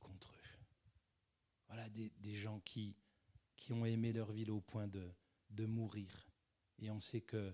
voilà 1.73 1.89
des, 1.89 2.35
gens 2.35 2.59
qui, 2.59 2.95
qui 3.55 3.73
ont 3.73 3.83
aimé 3.83 4.13
leur 4.13 4.31
ville 4.31 4.51
au 4.51 4.61
point 4.61 4.87
de, 4.87 5.11
de 5.49 5.65
mourir. 5.65 6.29
Et 6.77 6.91
on 6.91 6.99
sait 6.99 7.21
que 7.21 7.51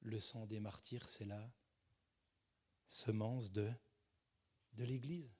le 0.00 0.18
sang 0.18 0.44
des 0.48 0.58
martyrs, 0.58 1.08
c'est 1.08 1.24
la 1.24 1.52
semence 2.88 3.52
de, 3.52 3.70
de 4.72 4.84
l'Église. 4.84 5.32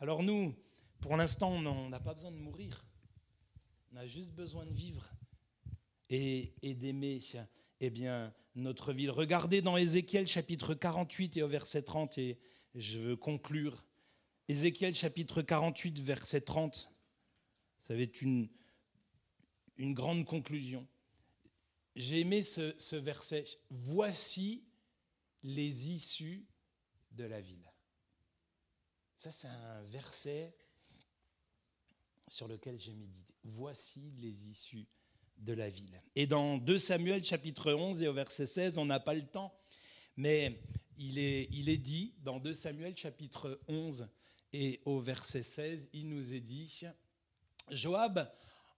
Alors 0.00 0.24
nous, 0.24 0.56
pour 0.98 1.16
l'instant, 1.16 1.52
on 1.52 1.88
n'a 1.88 2.00
pas 2.00 2.14
besoin 2.14 2.32
de 2.32 2.36
mourir. 2.36 2.84
On 3.92 3.96
a 3.96 4.08
juste 4.08 4.32
besoin 4.32 4.64
de 4.64 4.72
vivre 4.72 5.08
et, 6.08 6.52
et 6.62 6.74
d'aimer 6.74 7.20
eh 7.78 7.90
bien, 7.90 8.34
notre 8.56 8.92
ville. 8.92 9.12
Regardez 9.12 9.62
dans 9.62 9.76
Ézéchiel 9.76 10.26
chapitre 10.26 10.74
48 10.74 11.36
et 11.36 11.44
au 11.44 11.48
verset 11.48 11.82
30, 11.82 12.18
et 12.18 12.40
je 12.74 12.98
veux 12.98 13.16
conclure. 13.16 13.84
Ézéchiel 14.52 14.94
chapitre 14.94 15.40
48, 15.40 16.00
verset 16.00 16.42
30. 16.42 16.90
Ça 17.80 17.94
va 17.94 18.02
être 18.02 18.20
une, 18.20 18.50
grande 19.78 20.26
conclusion. 20.26 20.86
J'ai 21.96 22.20
aimé 22.20 22.42
ce, 22.42 22.74
ce, 22.76 22.96
verset. 22.96 23.46
Voici 23.70 24.62
les 25.42 25.90
issues 25.92 26.44
de 27.12 27.24
la 27.24 27.40
ville. 27.40 27.66
Ça, 29.16 29.32
c'est 29.32 29.48
un 29.48 29.82
verset 29.84 30.54
sur 32.28 32.46
lequel 32.46 32.78
j'ai 32.78 32.92
médité. 32.92 33.32
Voici 33.44 34.12
les 34.18 34.48
issues 34.50 34.86
de 35.38 35.54
la 35.54 35.70
ville. 35.70 35.98
Et 36.14 36.26
dans 36.26 36.58
2 36.58 36.76
Samuel 36.76 37.24
chapitre 37.24 37.72
11 37.72 38.02
et 38.02 38.08
au 38.08 38.12
verset 38.12 38.44
16, 38.44 38.76
on 38.76 38.84
n'a 38.84 39.00
pas 39.00 39.14
le 39.14 39.22
temps, 39.22 39.58
mais 40.18 40.60
il 40.98 41.18
est, 41.18 41.48
il 41.52 41.70
est 41.70 41.78
dit 41.78 42.12
dans 42.18 42.38
2 42.38 42.52
Samuel 42.52 42.94
chapitre 42.94 43.58
11 43.66 44.10
et 44.52 44.80
au 44.84 45.00
verset 45.00 45.42
16, 45.42 45.88
il 45.92 46.08
nous 46.08 46.34
est 46.34 46.40
dit, 46.40 46.82
Joab, 47.70 48.30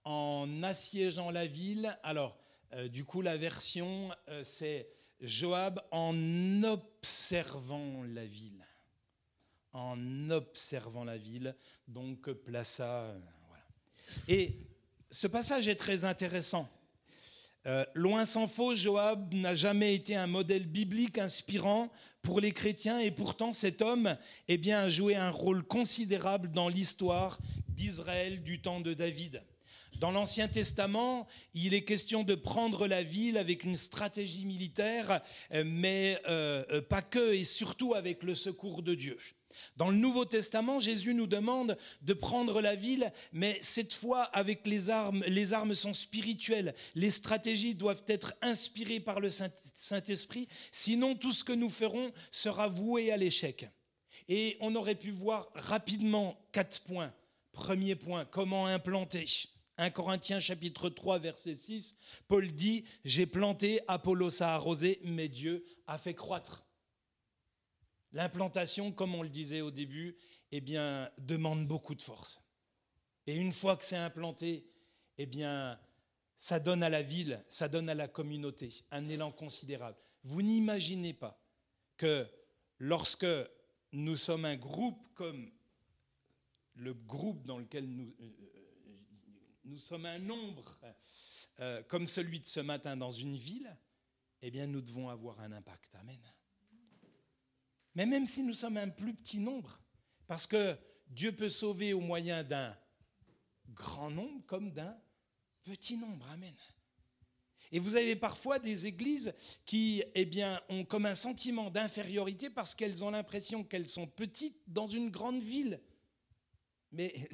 en 0.03 0.63
assiégeant 0.63 1.31
la 1.31 1.47
ville, 1.47 1.97
alors 2.03 2.37
euh, 2.73 2.87
du 2.87 3.05
coup 3.05 3.21
la 3.21 3.37
version 3.37 4.11
euh, 4.29 4.43
c'est 4.43 4.87
Joab 5.21 5.81
en 5.91 6.63
observant 6.63 8.03
la 8.03 8.25
ville. 8.25 8.63
En 9.73 10.29
observant 10.29 11.03
la 11.03 11.17
ville, 11.17 11.55
donc 11.87 12.31
plaça. 12.31 13.03
Euh, 13.03 13.19
voilà. 13.47 13.63
Et 14.27 14.55
ce 15.11 15.27
passage 15.27 15.67
est 15.67 15.75
très 15.75 16.05
intéressant. 16.05 16.69
Loin 17.93 18.25
s'en 18.25 18.47
faut, 18.47 18.75
Joab 18.75 19.33
n'a 19.33 19.55
jamais 19.55 19.95
été 19.95 20.15
un 20.15 20.27
modèle 20.27 20.67
biblique 20.67 21.17
inspirant 21.17 21.91
pour 22.21 22.39
les 22.39 22.51
chrétiens 22.51 22.99
et 22.99 23.11
pourtant 23.11 23.51
cet 23.51 23.81
homme 23.81 24.17
eh 24.47 24.73
a 24.73 24.89
joué 24.89 25.15
un 25.15 25.29
rôle 25.29 25.63
considérable 25.63 26.51
dans 26.51 26.69
l'histoire 26.69 27.39
d'Israël 27.69 28.41
du 28.41 28.61
temps 28.61 28.81
de 28.81 28.93
David. 28.93 29.43
Dans 29.99 30.11
l'Ancien 30.11 30.47
Testament, 30.47 31.25
il 31.53 31.73
est 31.73 31.83
question 31.83 32.23
de 32.23 32.35
prendre 32.35 32.87
la 32.87 33.03
ville 33.03 33.37
avec 33.37 33.63
une 33.63 33.77
stratégie 33.77 34.45
militaire, 34.45 35.21
mais 35.51 36.19
euh, 36.27 36.65
euh, 36.71 36.81
pas 36.81 37.01
que, 37.01 37.33
et 37.33 37.45
surtout 37.45 37.93
avec 37.93 38.23
le 38.23 38.35
secours 38.35 38.81
de 38.81 38.93
Dieu. 38.93 39.17
Dans 39.77 39.89
le 39.89 39.95
Nouveau 39.95 40.25
Testament, 40.25 40.79
Jésus 40.79 41.13
nous 41.13 41.27
demande 41.27 41.77
de 42.01 42.13
prendre 42.13 42.61
la 42.61 42.75
ville, 42.75 43.11
mais 43.33 43.57
cette 43.61 43.93
fois 43.93 44.23
avec 44.23 44.65
les 44.67 44.89
armes. 44.89 45.23
Les 45.27 45.53
armes 45.53 45.75
sont 45.75 45.93
spirituelles. 45.93 46.75
Les 46.95 47.09
stratégies 47.09 47.75
doivent 47.75 48.03
être 48.07 48.33
inspirées 48.41 48.99
par 48.99 49.19
le 49.19 49.29
Saint-Esprit, 49.29 50.47
sinon 50.71 51.15
tout 51.15 51.33
ce 51.33 51.43
que 51.43 51.53
nous 51.53 51.69
ferons 51.69 52.11
sera 52.31 52.67
voué 52.67 53.11
à 53.11 53.17
l'échec. 53.17 53.67
Et 54.27 54.57
on 54.59 54.75
aurait 54.75 54.95
pu 54.95 55.11
voir 55.11 55.49
rapidement 55.53 56.39
quatre 56.51 56.81
points. 56.81 57.13
Premier 57.51 57.95
point, 57.95 58.25
comment 58.25 58.65
implanter? 58.65 59.25
1 59.77 59.89
Corinthiens 59.89 60.39
chapitre 60.39 60.89
3 60.89 61.19
verset 61.19 61.53
6, 61.53 61.97
Paul 62.27 62.51
dit, 62.51 62.85
j'ai 63.03 63.25
planté, 63.25 63.81
Apollos 63.87 64.41
a 64.41 64.53
arrosé, 64.53 64.99
mais 65.03 65.27
Dieu 65.27 65.65
a 65.85 65.97
fait 65.97 66.13
croître. 66.13 66.64
L'implantation, 68.15 68.93
comme 68.93 69.13
on 69.13 69.23
le 69.23 69.29
disait 69.29 69.59
au 69.59 69.71
début, 69.71 70.15
eh 70.53 70.61
bien, 70.61 71.11
demande 71.17 71.67
beaucoup 71.67 71.95
de 71.95 72.01
force. 72.01 72.41
Et 73.27 73.35
une 73.35 73.51
fois 73.51 73.75
que 73.75 73.83
c'est 73.83 73.97
implanté, 73.97 74.65
eh 75.17 75.25
bien, 75.25 75.77
ça 76.37 76.61
donne 76.61 76.81
à 76.81 76.89
la 76.89 77.01
ville, 77.01 77.43
ça 77.49 77.67
donne 77.67 77.89
à 77.89 77.93
la 77.93 78.07
communauté 78.07 78.69
un 78.89 79.09
élan 79.09 79.33
considérable. 79.33 79.97
Vous 80.23 80.41
n'imaginez 80.41 81.13
pas 81.13 81.43
que 81.97 82.25
lorsque 82.79 83.27
nous 83.91 84.15
sommes 84.15 84.45
un 84.45 84.55
groupe 84.55 85.13
comme 85.13 85.51
le 86.75 86.93
groupe 86.93 87.45
dans 87.45 87.57
lequel 87.57 87.85
nous, 87.85 88.15
euh, 88.21 88.23
euh, 88.23 88.97
nous 89.65 89.77
sommes 89.77 90.05
un 90.05 90.19
nombre, 90.19 90.79
euh, 91.59 91.83
comme 91.83 92.07
celui 92.07 92.39
de 92.39 92.45
ce 92.45 92.61
matin 92.61 92.95
dans 92.95 93.11
une 93.11 93.35
ville, 93.35 93.77
eh 94.41 94.51
bien 94.51 94.67
nous 94.67 94.81
devons 94.81 95.09
avoir 95.09 95.41
un 95.41 95.51
impact. 95.51 95.95
Amen. 95.95 96.21
Mais 97.95 98.05
même 98.05 98.25
si 98.25 98.43
nous 98.43 98.53
sommes 98.53 98.77
un 98.77 98.89
plus 98.89 99.13
petit 99.13 99.39
nombre, 99.39 99.79
parce 100.27 100.45
que 100.45 100.77
Dieu 101.07 101.31
peut 101.31 101.49
sauver 101.49 101.93
au 101.93 102.01
moyen 102.01 102.43
d'un 102.43 102.77
grand 103.73 104.09
nombre 104.09 104.45
comme 104.45 104.71
d'un 104.71 104.95
petit 105.63 105.97
nombre. 105.97 106.29
Amen. 106.31 106.55
Et 107.71 107.79
vous 107.79 107.95
avez 107.95 108.15
parfois 108.15 108.59
des 108.59 108.85
églises 108.85 109.33
qui 109.65 110.03
eh 110.13 110.25
bien, 110.25 110.61
ont 110.69 110.85
comme 110.85 111.05
un 111.05 111.15
sentiment 111.15 111.69
d'infériorité 111.69 112.49
parce 112.49 112.75
qu'elles 112.75 113.03
ont 113.03 113.11
l'impression 113.11 113.63
qu'elles 113.63 113.87
sont 113.87 114.07
petites 114.07 114.61
dans 114.67 114.85
une 114.85 115.09
grande 115.09 115.41
ville. 115.41 115.81
Mais 116.91 117.13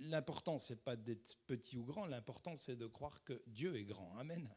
l'important, 0.00 0.58
c'est 0.58 0.84
pas 0.84 0.96
d'être 0.96 1.36
petit 1.46 1.78
ou 1.78 1.84
grand, 1.84 2.06
l'important, 2.06 2.56
c'est 2.56 2.76
de 2.76 2.86
croire 2.86 3.22
que 3.24 3.42
Dieu 3.46 3.76
est 3.76 3.84
grand. 3.84 4.16
Amen. 4.18 4.48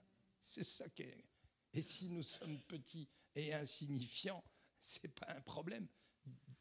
C'est 0.42 0.64
ça 0.64 0.90
qui 0.90 1.04
est. 1.04 1.26
Et 1.74 1.82
si 1.82 2.10
nous 2.10 2.24
sommes 2.24 2.60
petits 2.62 3.08
et 3.36 3.54
insignifiants, 3.54 4.44
c'est 4.82 5.08
pas 5.08 5.28
un 5.30 5.42
problème. 5.42 5.88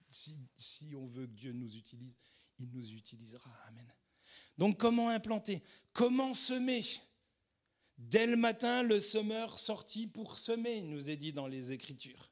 Si, 0.09 0.37
si 0.57 0.95
on 0.95 1.07
veut 1.07 1.27
que 1.27 1.33
Dieu 1.33 1.53
nous 1.53 1.77
utilise, 1.77 2.17
il 2.59 2.71
nous 2.71 2.93
utilisera. 2.93 3.51
Amen. 3.69 3.93
Donc 4.59 4.79
comment 4.79 5.09
implanter 5.09 5.63
Comment 5.93 6.33
semer? 6.33 6.83
Dès 7.97 8.27
le 8.27 8.37
matin, 8.37 8.83
le 8.83 8.99
semeur 8.99 9.59
sortit 9.59 10.07
pour 10.07 10.39
semer, 10.39 10.81
nous 10.81 11.11
est 11.11 11.17
dit 11.17 11.33
dans 11.33 11.47
les 11.47 11.73
Écritures. 11.73 12.30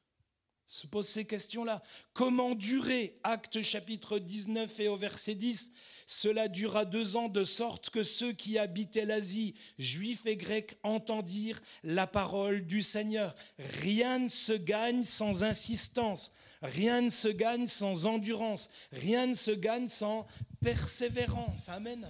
Se 0.69 0.85
pose 0.85 1.07
ces 1.07 1.25
questions-là. 1.25 1.81
Comment 2.13 2.53
durer? 2.53 3.17
Acte 3.23 3.59
chapitre 3.63 4.19
19 4.19 4.79
et 4.81 4.87
au 4.87 4.97
verset 4.97 5.33
10. 5.33 5.71
Cela 6.05 6.47
dura 6.47 6.85
deux 6.85 7.17
ans 7.17 7.27
de 7.27 7.43
sorte 7.43 7.89
que 7.89 8.03
ceux 8.03 8.33
qui 8.33 8.59
habitaient 8.59 9.05
l'Asie, 9.05 9.55
juifs 9.79 10.27
et 10.27 10.37
grecs, 10.37 10.77
entendirent 10.83 11.59
la 11.83 12.05
parole 12.05 12.67
du 12.67 12.83
Seigneur. 12.83 13.35
Rien 13.81 14.19
ne 14.19 14.27
se 14.27 14.53
gagne 14.53 15.01
sans 15.01 15.43
insistance. 15.43 16.31
Rien 16.61 17.01
ne 17.01 17.09
se 17.09 17.29
gagne 17.29 17.65
sans 17.65 18.05
endurance. 18.05 18.69
Rien 18.91 19.25
ne 19.25 19.33
se 19.33 19.49
gagne 19.49 19.87
sans 19.87 20.27
persévérance. 20.61 21.67
Amen. 21.69 22.07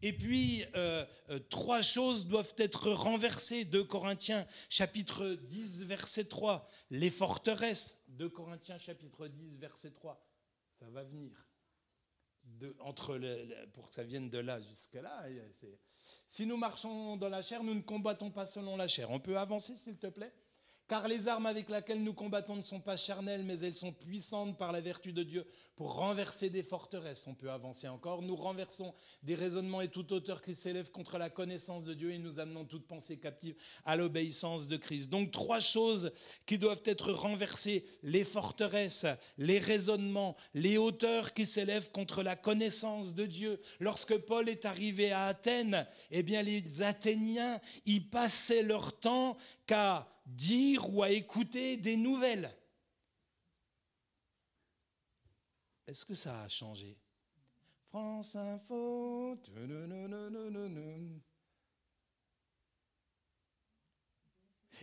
Et 0.00 0.12
puis, 0.12 0.64
euh, 0.76 1.04
euh, 1.30 1.40
trois 1.50 1.82
choses 1.82 2.26
doivent 2.26 2.54
être 2.58 2.90
renversées. 2.90 3.64
2 3.64 3.84
Corinthiens 3.84 4.46
chapitre 4.68 5.34
10, 5.42 5.84
verset 5.84 6.24
3. 6.24 6.68
Les 6.90 7.10
forteresses. 7.10 7.98
2 8.08 8.28
Corinthiens 8.28 8.78
chapitre 8.78 9.26
10, 9.26 9.58
verset 9.58 9.90
3. 9.90 10.24
Ça 10.78 10.88
va 10.90 11.02
venir. 11.02 11.32
entre 12.80 13.18
pour 13.72 13.88
que 13.88 13.94
ça 13.94 14.04
vienne 14.04 14.30
de 14.30 14.38
là 14.38 14.60
jusqu'à 14.60 15.02
là. 15.02 15.26
Si 16.28 16.46
nous 16.46 16.56
marchons 16.56 17.16
dans 17.16 17.28
la 17.28 17.42
chair, 17.42 17.64
nous 17.64 17.74
ne 17.74 17.82
combattons 17.82 18.30
pas 18.30 18.46
selon 18.46 18.76
la 18.76 18.86
chair. 18.86 19.10
On 19.10 19.20
peut 19.20 19.36
avancer, 19.36 19.74
s'il 19.74 19.98
te 19.98 20.06
plaît? 20.06 20.32
Car 20.88 21.06
les 21.06 21.28
armes 21.28 21.46
avec 21.46 21.68
lesquelles 21.68 22.02
nous 22.02 22.14
combattons 22.14 22.56
ne 22.56 22.62
sont 22.62 22.80
pas 22.80 22.96
charnelles, 22.96 23.44
mais 23.44 23.60
elles 23.60 23.76
sont 23.76 23.92
puissantes 23.92 24.56
par 24.56 24.72
la 24.72 24.80
vertu 24.80 25.12
de 25.12 25.22
Dieu 25.22 25.46
pour 25.76 25.94
renverser 25.94 26.48
des 26.48 26.62
forteresses. 26.62 27.26
On 27.26 27.34
peut 27.34 27.50
avancer 27.50 27.88
encore. 27.88 28.22
Nous 28.22 28.34
renversons 28.34 28.94
des 29.22 29.34
raisonnements 29.34 29.82
et 29.82 29.88
toute 29.88 30.10
hauteur 30.10 30.40
qui 30.40 30.54
s'élève 30.54 30.90
contre 30.90 31.18
la 31.18 31.28
connaissance 31.28 31.84
de 31.84 31.92
Dieu 31.92 32.12
et 32.12 32.18
nous 32.18 32.40
amenons 32.40 32.64
toute 32.64 32.86
pensée 32.86 33.18
captive 33.18 33.54
à 33.84 33.96
l'obéissance 33.96 34.66
de 34.66 34.78
Christ. 34.78 35.10
Donc 35.10 35.30
trois 35.30 35.60
choses 35.60 36.10
qui 36.46 36.58
doivent 36.58 36.82
être 36.86 37.12
renversées. 37.12 37.84
Les 38.02 38.24
forteresses, 38.24 39.06
les 39.36 39.58
raisonnements, 39.58 40.36
les 40.54 40.78
hauteurs 40.78 41.34
qui 41.34 41.44
s'élèvent 41.44 41.90
contre 41.90 42.22
la 42.22 42.34
connaissance 42.34 43.14
de 43.14 43.26
Dieu. 43.26 43.60
Lorsque 43.78 44.16
Paul 44.16 44.48
est 44.48 44.64
arrivé 44.64 45.12
à 45.12 45.26
Athènes, 45.26 45.86
eh 46.10 46.22
bien 46.22 46.42
les 46.42 46.82
Athéniens 46.82 47.60
y 47.84 48.00
passaient 48.00 48.62
leur 48.62 48.98
temps 48.98 49.36
qu'à 49.66 50.08
dire 50.28 50.88
ou 50.92 51.02
à 51.02 51.10
écouter 51.10 51.76
des 51.76 51.96
nouvelles. 51.96 52.54
Est-ce 55.86 56.04
que 56.04 56.14
ça 56.14 56.42
a 56.42 56.48
changé? 56.48 56.98
France 57.88 58.36
Info. 58.36 59.38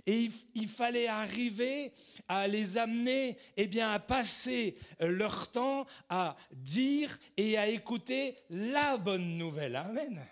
Et 0.08 0.30
il, 0.56 0.68
fallait 0.68 1.08
arriver 1.08 1.94
à 2.28 2.48
les 2.48 2.78
amener 2.78 3.38
eh 3.56 3.68
bien, 3.68 3.92
à 3.92 4.00
passer 4.00 4.78
leur 5.00 5.52
temps 5.52 5.86
à 6.10 6.36
dire 6.52 7.18
et 7.38 7.58
à 7.58 7.68
écouter 7.70 8.36
la 8.50 8.98
bonne 8.98 9.38
nouvelle. 9.38 9.76
Amen. 9.76 10.26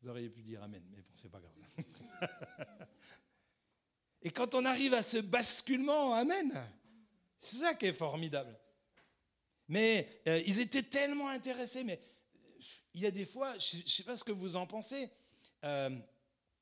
Vous 0.00 0.08
auriez 0.08 0.30
pu 0.30 0.42
dire 0.42 0.62
Amen, 0.62 0.82
mais 0.90 1.02
bon, 1.02 1.10
c'est 1.12 1.30
pas 1.30 1.40
grave. 1.40 1.52
Et 4.28 4.30
quand 4.30 4.54
on 4.54 4.66
arrive 4.66 4.92
à 4.92 5.02
ce 5.02 5.16
basculement, 5.16 6.12
Amen, 6.12 6.52
c'est 7.40 7.60
ça 7.60 7.72
qui 7.72 7.86
est 7.86 7.94
formidable. 7.94 8.60
Mais 9.68 10.20
euh, 10.28 10.42
ils 10.44 10.60
étaient 10.60 10.82
tellement 10.82 11.30
intéressés, 11.30 11.82
mais 11.82 11.98
il 12.92 13.00
y 13.00 13.06
a 13.06 13.10
des 13.10 13.24
fois, 13.24 13.56
je 13.56 13.78
ne 13.78 13.86
sais 13.86 14.02
pas 14.02 14.18
ce 14.18 14.24
que 14.24 14.32
vous 14.32 14.54
en 14.56 14.66
pensez, 14.66 15.08
euh, 15.64 15.98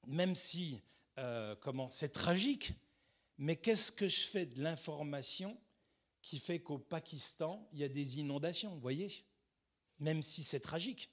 même 0.06 0.36
si, 0.36 0.80
euh, 1.18 1.56
comment, 1.56 1.88
c'est 1.88 2.10
tragique, 2.10 2.70
mais 3.36 3.56
qu'est-ce 3.56 3.90
que 3.90 4.06
je 4.06 4.20
fais 4.20 4.46
de 4.46 4.62
l'information 4.62 5.60
qui 6.22 6.38
fait 6.38 6.60
qu'au 6.60 6.78
Pakistan, 6.78 7.68
il 7.72 7.80
y 7.80 7.84
a 7.84 7.88
des 7.88 8.20
inondations, 8.20 8.74
vous 8.74 8.80
voyez? 8.80 9.08
Même 9.98 10.22
si 10.22 10.44
c'est 10.44 10.60
tragique. 10.60 11.10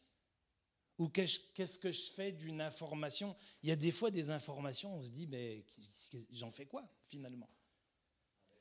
Ou 1.00 1.10
qu'est-ce 1.10 1.80
que 1.80 1.92
je 1.92 2.12
fais 2.12 2.32
d'une 2.32 2.62
information? 2.62 3.36
Il 3.64 3.70
y 3.70 3.72
a 3.72 3.76
des 3.76 3.92
fois 3.92 4.12
des 4.12 4.30
informations, 4.30 4.94
on 4.94 5.00
se 5.00 5.10
dit, 5.10 5.26
mais 5.26 5.66
j'en 6.32 6.52
fais 6.52 6.66
quoi 6.66 6.84
finalement? 7.08 7.50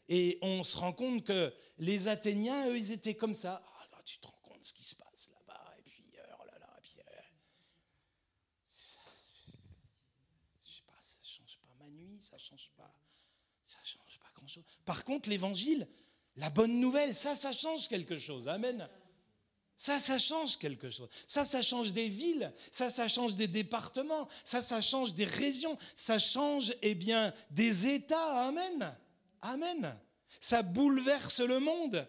Et 0.09 0.38
on 0.43 0.62
se 0.62 0.77
rend 0.77 0.93
compte 0.93 1.25
que 1.25 1.55
les 1.79 2.09
Athéniens, 2.09 2.69
eux, 2.69 2.77
ils 2.77 2.93
étaient 2.93 3.15
comme 3.15 3.35
ça. 3.35 3.62
Ah, 3.65 3.87
là, 3.91 4.03
tu 4.05 4.19
te 4.19 4.27
rends 4.27 4.41
compte 4.43 4.61
de 4.61 4.65
ce 4.65 4.75
qui 4.75 4.85
se 4.85 4.95
passe 4.95 5.31
là-bas, 5.31 5.75
et 5.79 5.83
puis, 5.83 6.05
euh, 6.19 6.23
oh 6.41 6.45
là 6.45 6.59
là, 6.59 6.75
et 6.77 6.81
puis, 6.81 6.93
euh, 6.99 7.21
ça, 8.69 9.01
je 10.61 10.75
sais 10.75 10.83
pas, 10.87 10.99
ça 11.01 11.19
change 11.23 11.59
pas 11.59 11.75
ma 11.79 11.91
nuit, 11.91 12.21
ça 12.21 12.37
change 12.38 12.71
pas, 12.77 12.95
ça 13.65 13.79
change 13.85 14.19
pas 14.19 14.31
grand-chose. 14.35 14.65
Par 14.85 15.05
contre, 15.05 15.29
l'évangile, 15.29 15.88
la 16.37 16.51
bonne 16.51 16.81
nouvelle, 16.81 17.15
ça, 17.15 17.35
ça 17.35 17.53
change 17.53 17.88
quelque 17.88 18.17
chose. 18.17 18.49
Amen. 18.49 18.88
Ça, 19.83 19.99
ça 19.99 20.16
change 20.16 20.59
quelque 20.59 20.90
chose. 20.90 21.09
Ça, 21.27 21.42
ça 21.45 21.61
change 21.61 21.92
des 21.92 22.07
villes. 22.07 22.53
Ça, 22.71 22.88
ça 22.88 23.09
change 23.09 23.35
des 23.35 23.49
départements. 23.49 24.29
Ça, 24.45 24.61
ça 24.61 24.81
change 24.81 25.12
des 25.16 25.25
régions. 25.25 25.77
Ça 25.97 26.21
change, 26.21 26.73
eh 26.83 26.95
bien, 26.95 27.35
des 27.51 27.88
États. 27.88 28.47
Amen. 28.47 28.95
Amen. 29.40 29.99
Ça 30.40 30.62
bouleverse 30.62 31.40
le 31.40 31.59
monde. 31.59 32.07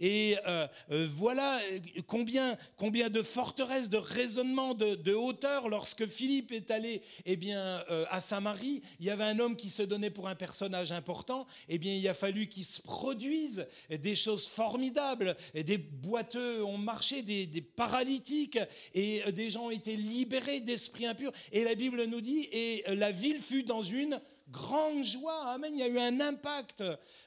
Et 0.00 0.36
euh, 0.46 0.66
euh, 0.90 1.06
voilà 1.10 1.60
euh, 1.72 1.78
combien, 2.06 2.56
combien 2.76 3.10
de 3.10 3.22
forteresses, 3.22 3.90
de 3.90 3.96
raisonnements, 3.96 4.74
de, 4.74 5.14
hauteur. 5.14 5.68
Lorsque 5.68 6.06
Philippe 6.06 6.52
est 6.52 6.70
allé 6.70 7.02
eh 7.24 7.36
bien, 7.36 7.82
à 8.10 8.20
Samarie, 8.20 8.82
il 9.00 9.06
y 9.06 9.10
avait 9.10 9.24
un 9.24 9.38
homme 9.38 9.56
qui 9.56 9.70
se 9.70 9.82
donnait 9.82 10.10
pour 10.10 10.28
un 10.28 10.34
personnage 10.34 10.92
important. 10.92 11.46
Eh 11.68 11.78
bien, 11.78 11.94
il 11.94 12.06
a 12.08 12.14
fallu 12.14 12.46
qu'il 12.46 12.64
se 12.64 12.80
produise 12.80 13.66
des 13.90 14.14
choses 14.14 14.46
formidables. 14.46 15.36
Des 15.54 15.78
boiteux 15.78 16.62
ont 16.64 16.78
marché, 16.78 17.22
des, 17.22 17.46
des 17.46 17.60
paralytiques, 17.60 18.58
et 18.94 19.22
des 19.32 19.50
gens 19.50 19.66
ont 19.66 19.70
été 19.70 19.96
libérés 19.96 20.60
d'esprits 20.60 21.06
impurs. 21.06 21.32
Et 21.52 21.64
la 21.64 21.74
Bible 21.74 22.04
nous 22.04 22.20
dit, 22.20 22.48
et 22.52 22.84
la 22.94 23.10
ville 23.10 23.40
fut 23.40 23.64
dans 23.64 23.82
une 23.82 24.20
grande 24.50 25.04
joie. 25.04 25.52
Amen. 25.52 25.72
Il 25.74 25.78
y 25.78 25.82
a 25.82 25.88
eu 25.88 25.98
un 25.98 26.20
impact 26.20 26.82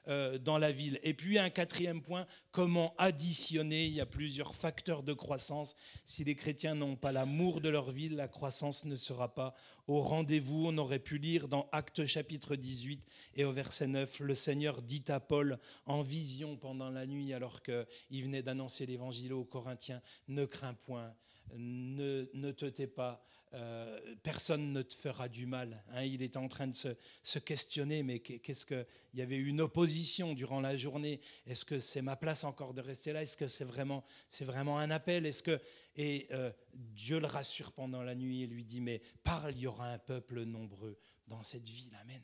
euh, 0.08 0.38
dans 0.38 0.58
la 0.58 0.72
ville. 0.72 1.00
Et 1.04 1.14
puis 1.14 1.38
un 1.38 1.50
quatrième 1.50 2.02
point, 2.02 2.26
comment 2.52 2.94
additionner. 2.98 3.86
Il 3.86 3.94
y 3.94 4.02
a 4.02 4.06
plusieurs 4.06 4.56
facteurs 4.56 5.04
de 5.04 5.14
croissance. 5.14 5.76
Si 6.06 6.24
les 6.24 6.36
chrétiens 6.36 6.76
n'ont 6.76 6.96
pas 6.96 7.12
l'amour 7.12 7.62
de 7.62 7.70
leur 7.70 7.92
ville, 7.92 8.16
la 8.16 8.28
croissance 8.28 8.86
ne 8.86 8.96
sera 8.96 9.34
pas 9.34 9.56
au 9.88 10.02
rendez-vous. 10.02 10.66
On 10.68 10.78
aurait 10.78 11.00
pu 11.00 11.18
lire 11.18 11.48
dans 11.48 11.68
Actes 11.72 12.06
chapitre 12.06 12.56
18 12.56 13.06
et 13.36 13.46
au 13.46 13.52
verset 13.52 13.88
9, 13.88 14.20
le 14.22 14.36
Seigneur 14.36 14.82
dit 14.82 15.04
à 15.08 15.20
Paul 15.20 15.60
en 15.86 16.02
vision 16.02 16.58
pendant 16.58 16.90
la 16.90 17.06
nuit 17.06 17.34
alors 17.34 17.62
qu'il 17.62 18.24
venait 18.24 18.44
d'annoncer 18.44 18.86
l'évangile 18.86 19.34
aux 19.34 19.46
Corinthiens, 19.46 20.02
ne 20.28 20.46
crains 20.46 20.74
point, 20.74 21.14
ne, 21.54 22.30
ne 22.34 22.52
te 22.52 22.66
tais 22.66 22.88
pas 22.88 23.24
euh, 23.54 24.00
personne 24.24 24.72
ne 24.72 24.82
te 24.82 24.94
fera 24.94 25.28
du 25.28 25.46
mal. 25.46 25.84
Hein. 25.92 26.04
il 26.04 26.22
était 26.22 26.38
en 26.38 26.48
train 26.48 26.68
de 26.68 26.76
se, 26.76 27.40
questionner, 27.40 28.02
mais 28.04 28.20
qu'est-ce 28.20 28.66
que 28.66 28.86
il 29.14 29.20
y 29.20 29.22
avait 29.22 29.38
une 29.38 29.60
opposition 29.60 30.34
durant 30.34 30.62
la 30.62 30.78
journée. 30.78 31.20
Est-ce 31.46 31.66
que 31.66 31.80
c'est 31.80 32.02
ma 32.02 32.16
place 32.16 32.46
encore 32.46 32.74
de 32.74 32.80
rester 32.80 33.12
là? 33.12 33.22
Est-ce 33.22 33.36
que 33.36 33.48
c'est 33.48 33.66
vraiment, 33.66 34.06
c'est 34.30 34.46
vraiment 34.46 34.80
un 34.80 34.90
appel? 34.90 35.26
Est-ce 35.26 35.44
que 35.44 35.60
et 35.98 36.28
euh, 36.32 36.52
Dieu 36.74 37.20
le 37.20 37.26
rassure 37.26 37.74
pendant 37.74 38.02
la 38.04 38.16
nuit 38.16 38.44
et 38.44 38.48
lui 38.48 38.64
dit 38.64 38.80
mais 38.80 39.02
parle, 39.24 39.54
il 39.54 39.62
y 39.62 39.68
aura 39.68 39.92
un 39.92 40.00
peuple 40.00 40.44
nombreux 40.44 40.98
dans 41.28 41.44
cette 41.44 41.68
ville. 41.68 41.96
Amen. 42.02 42.24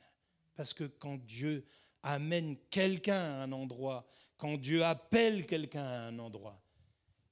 Parce 0.56 0.74
que 0.74 0.86
quand 0.86 1.18
Dieu 1.18 1.66
amène 2.04 2.58
quelqu'un 2.70 3.22
à 3.22 3.43
un 3.43 3.51
endroit, 3.51 4.08
quand 4.38 4.58
Dieu 4.58 4.84
appelle 4.86 5.45
quelqu'un 5.45 5.84
à 5.84 5.99
un 6.08 6.20
endroit, 6.20 6.62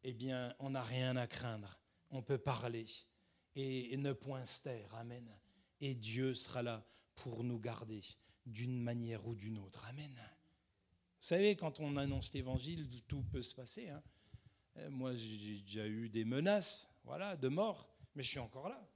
eh 0.03 0.13
bien, 0.13 0.53
on 0.59 0.71
n'a 0.71 0.83
rien 0.83 1.15
à 1.15 1.27
craindre. 1.27 1.79
On 2.11 2.21
peut 2.21 2.37
parler 2.37 2.85
et 3.55 3.95
ne 3.97 4.13
point 4.13 4.45
se 4.45 4.63
taire. 4.63 4.93
Amen. 4.95 5.27
Et 5.81 5.95
Dieu 5.95 6.33
sera 6.33 6.61
là 6.61 6.85
pour 7.15 7.43
nous 7.43 7.59
garder 7.59 8.01
d'une 8.45 8.79
manière 8.79 9.25
ou 9.27 9.35
d'une 9.35 9.57
autre. 9.57 9.85
Amen. 9.85 10.13
Vous 10.13 11.29
savez, 11.29 11.55
quand 11.55 11.79
on 11.79 11.97
annonce 11.97 12.33
l'évangile, 12.33 12.87
tout 13.07 13.23
peut 13.23 13.41
se 13.41 13.55
passer. 13.55 13.89
Hein. 13.89 14.03
Euh, 14.77 14.89
moi, 14.89 15.15
j'ai 15.15 15.59
déjà 15.61 15.87
eu 15.87 16.09
des 16.09 16.25
menaces 16.25 16.89
voilà, 17.03 17.35
de 17.35 17.47
mort. 17.47 17.89
Mais 18.15 18.23
je 18.23 18.29
suis 18.29 18.39
encore 18.39 18.69
là. 18.69 18.87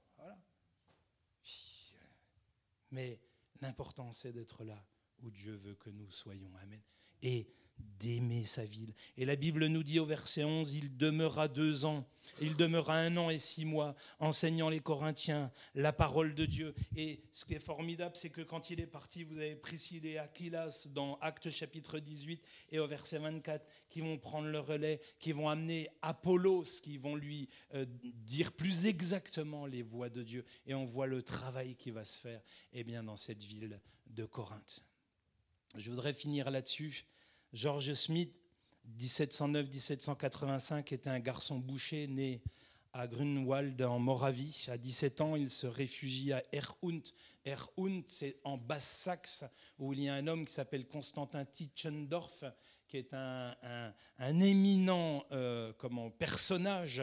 Mais 2.92 3.20
l'important, 3.60 4.12
c'est 4.12 4.32
d'être 4.32 4.64
là 4.64 4.84
où 5.22 5.30
Dieu 5.30 5.54
veut 5.54 5.74
que 5.74 5.90
nous 5.90 6.10
soyons. 6.10 6.50
Amen. 6.56 6.80
Et 7.22 7.52
d'aimer 7.98 8.44
sa 8.44 8.64
ville. 8.64 8.94
Et 9.16 9.24
la 9.24 9.36
Bible 9.36 9.66
nous 9.66 9.82
dit 9.82 9.98
au 9.98 10.06
verset 10.06 10.44
11, 10.44 10.74
il 10.74 10.96
demeura 10.96 11.48
deux 11.48 11.84
ans, 11.84 12.06
il 12.40 12.56
demeura 12.56 12.94
un 12.94 13.16
an 13.16 13.30
et 13.30 13.38
six 13.38 13.64
mois, 13.64 13.94
enseignant 14.18 14.68
les 14.68 14.80
Corinthiens 14.80 15.50
la 15.74 15.92
parole 15.92 16.34
de 16.34 16.46
Dieu. 16.46 16.74
Et 16.96 17.20
ce 17.32 17.44
qui 17.44 17.54
est 17.54 17.58
formidable, 17.58 18.16
c'est 18.16 18.30
que 18.30 18.40
quand 18.40 18.70
il 18.70 18.80
est 18.80 18.86
parti, 18.86 19.24
vous 19.24 19.36
avez 19.38 19.54
Priscille 19.54 20.06
et 20.06 20.18
Aquilas 20.18 20.88
dans 20.92 21.18
Actes 21.20 21.50
chapitre 21.50 21.98
18 21.98 22.42
et 22.72 22.78
au 22.78 22.86
verset 22.86 23.18
24, 23.18 23.66
qui 23.88 24.00
vont 24.00 24.18
prendre 24.18 24.48
le 24.48 24.60
relais, 24.60 25.00
qui 25.18 25.32
vont 25.32 25.48
amener 25.48 25.88
Apollos, 26.02 26.80
qui 26.82 26.96
vont 26.96 27.16
lui 27.16 27.48
euh, 27.74 27.84
dire 28.02 28.52
plus 28.52 28.86
exactement 28.86 29.66
les 29.66 29.82
voies 29.82 30.08
de 30.08 30.22
Dieu. 30.22 30.44
Et 30.66 30.74
on 30.74 30.84
voit 30.84 31.06
le 31.06 31.22
travail 31.22 31.76
qui 31.76 31.90
va 31.90 32.04
se 32.04 32.20
faire 32.20 32.40
eh 32.72 32.84
bien, 32.84 33.02
dans 33.02 33.16
cette 33.16 33.42
ville 33.42 33.80
de 34.06 34.24
Corinthe. 34.24 34.84
Je 35.76 35.90
voudrais 35.90 36.14
finir 36.14 36.50
là-dessus 36.50 37.04
George 37.52 37.94
Smith, 37.94 38.32
1709-1785, 38.98 40.94
était 40.94 41.10
un 41.10 41.18
garçon 41.18 41.58
boucher 41.58 42.06
né 42.06 42.42
à 42.92 43.06
Grunwald 43.06 43.80
en 43.82 43.98
Moravie. 43.98 44.66
À 44.68 44.78
17 44.78 45.20
ans, 45.20 45.36
il 45.36 45.50
se 45.50 45.66
réfugie 45.66 46.32
à 46.32 46.42
Erhund. 46.52 47.06
Erhund, 47.44 48.04
c'est 48.08 48.36
en 48.44 48.56
Basse-Saxe, 48.56 49.44
où 49.78 49.92
il 49.92 50.04
y 50.04 50.08
a 50.08 50.14
un 50.14 50.26
homme 50.26 50.44
qui 50.44 50.52
s'appelle 50.52 50.86
Constantin 50.86 51.44
Tischendorf, 51.44 52.44
qui 52.86 52.98
est 52.98 53.14
un, 53.14 53.94
éminent 54.40 55.24
euh, 55.32 55.72
comment, 55.78 56.10
personnage 56.10 57.02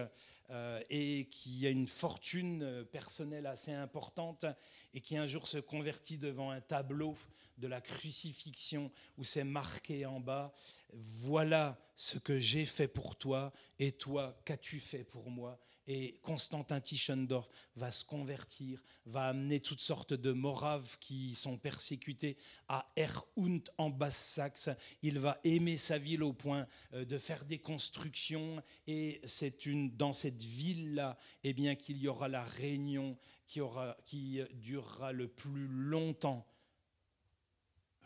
euh, 0.49 0.81
et 0.89 1.27
qui 1.29 1.65
a 1.65 1.69
une 1.69 1.87
fortune 1.87 2.63
euh, 2.63 2.83
personnelle 2.83 3.47
assez 3.47 3.71
importante 3.71 4.45
et 4.93 5.01
qui 5.01 5.17
un 5.17 5.27
jour 5.27 5.47
se 5.47 5.57
convertit 5.57 6.17
devant 6.17 6.51
un 6.51 6.61
tableau 6.61 7.15
de 7.57 7.67
la 7.67 7.81
crucifixion 7.81 8.91
où 9.17 9.23
c'est 9.23 9.43
marqué 9.43 10.05
en 10.05 10.19
bas, 10.19 10.53
voilà 10.93 11.79
ce 11.95 12.19
que 12.19 12.39
j'ai 12.39 12.65
fait 12.65 12.87
pour 12.87 13.15
toi 13.15 13.51
et 13.79 13.91
toi, 13.91 14.39
qu'as-tu 14.45 14.79
fait 14.79 15.03
pour 15.03 15.29
moi? 15.29 15.59
Et 15.89 16.19
Constantin 16.21 16.81
Tischendorf 16.81 17.49
va 17.77 17.91
se 17.91 18.03
convertir, 18.03 18.83
va 19.05 19.29
amener 19.29 19.61
toutes 19.61 19.79
sortes 19.79 20.13
de 20.13 20.33
Moraves 20.33 20.97
qui 20.99 21.33
sont 21.33 21.57
persécutés 21.57 22.37
à 22.67 22.91
Erhund 22.97 23.69
en 23.77 23.89
Basse-Saxe. 23.89 24.69
Il 25.01 25.17
va 25.19 25.39
aimer 25.45 25.77
sa 25.77 25.97
ville 25.97 26.23
au 26.23 26.33
point 26.33 26.67
euh, 26.93 27.05
de 27.05 27.17
faire 27.17 27.45
des 27.45 27.59
constructions 27.59 28.61
et 28.85 29.21
c'est 29.23 29.65
une 29.65 29.95
dans 29.95 30.11
cette 30.11 30.43
ville-là 30.43 31.17
eh 31.45 31.53
bien 31.53 31.75
qu'il 31.75 31.97
y 31.97 32.09
aura 32.09 32.27
la 32.27 32.43
réunion 32.43 33.17
qui 33.47 33.61
aura 33.61 33.95
qui 34.03 34.41
durera 34.55 35.13
le 35.13 35.29
plus 35.29 35.67
longtemps 35.67 36.45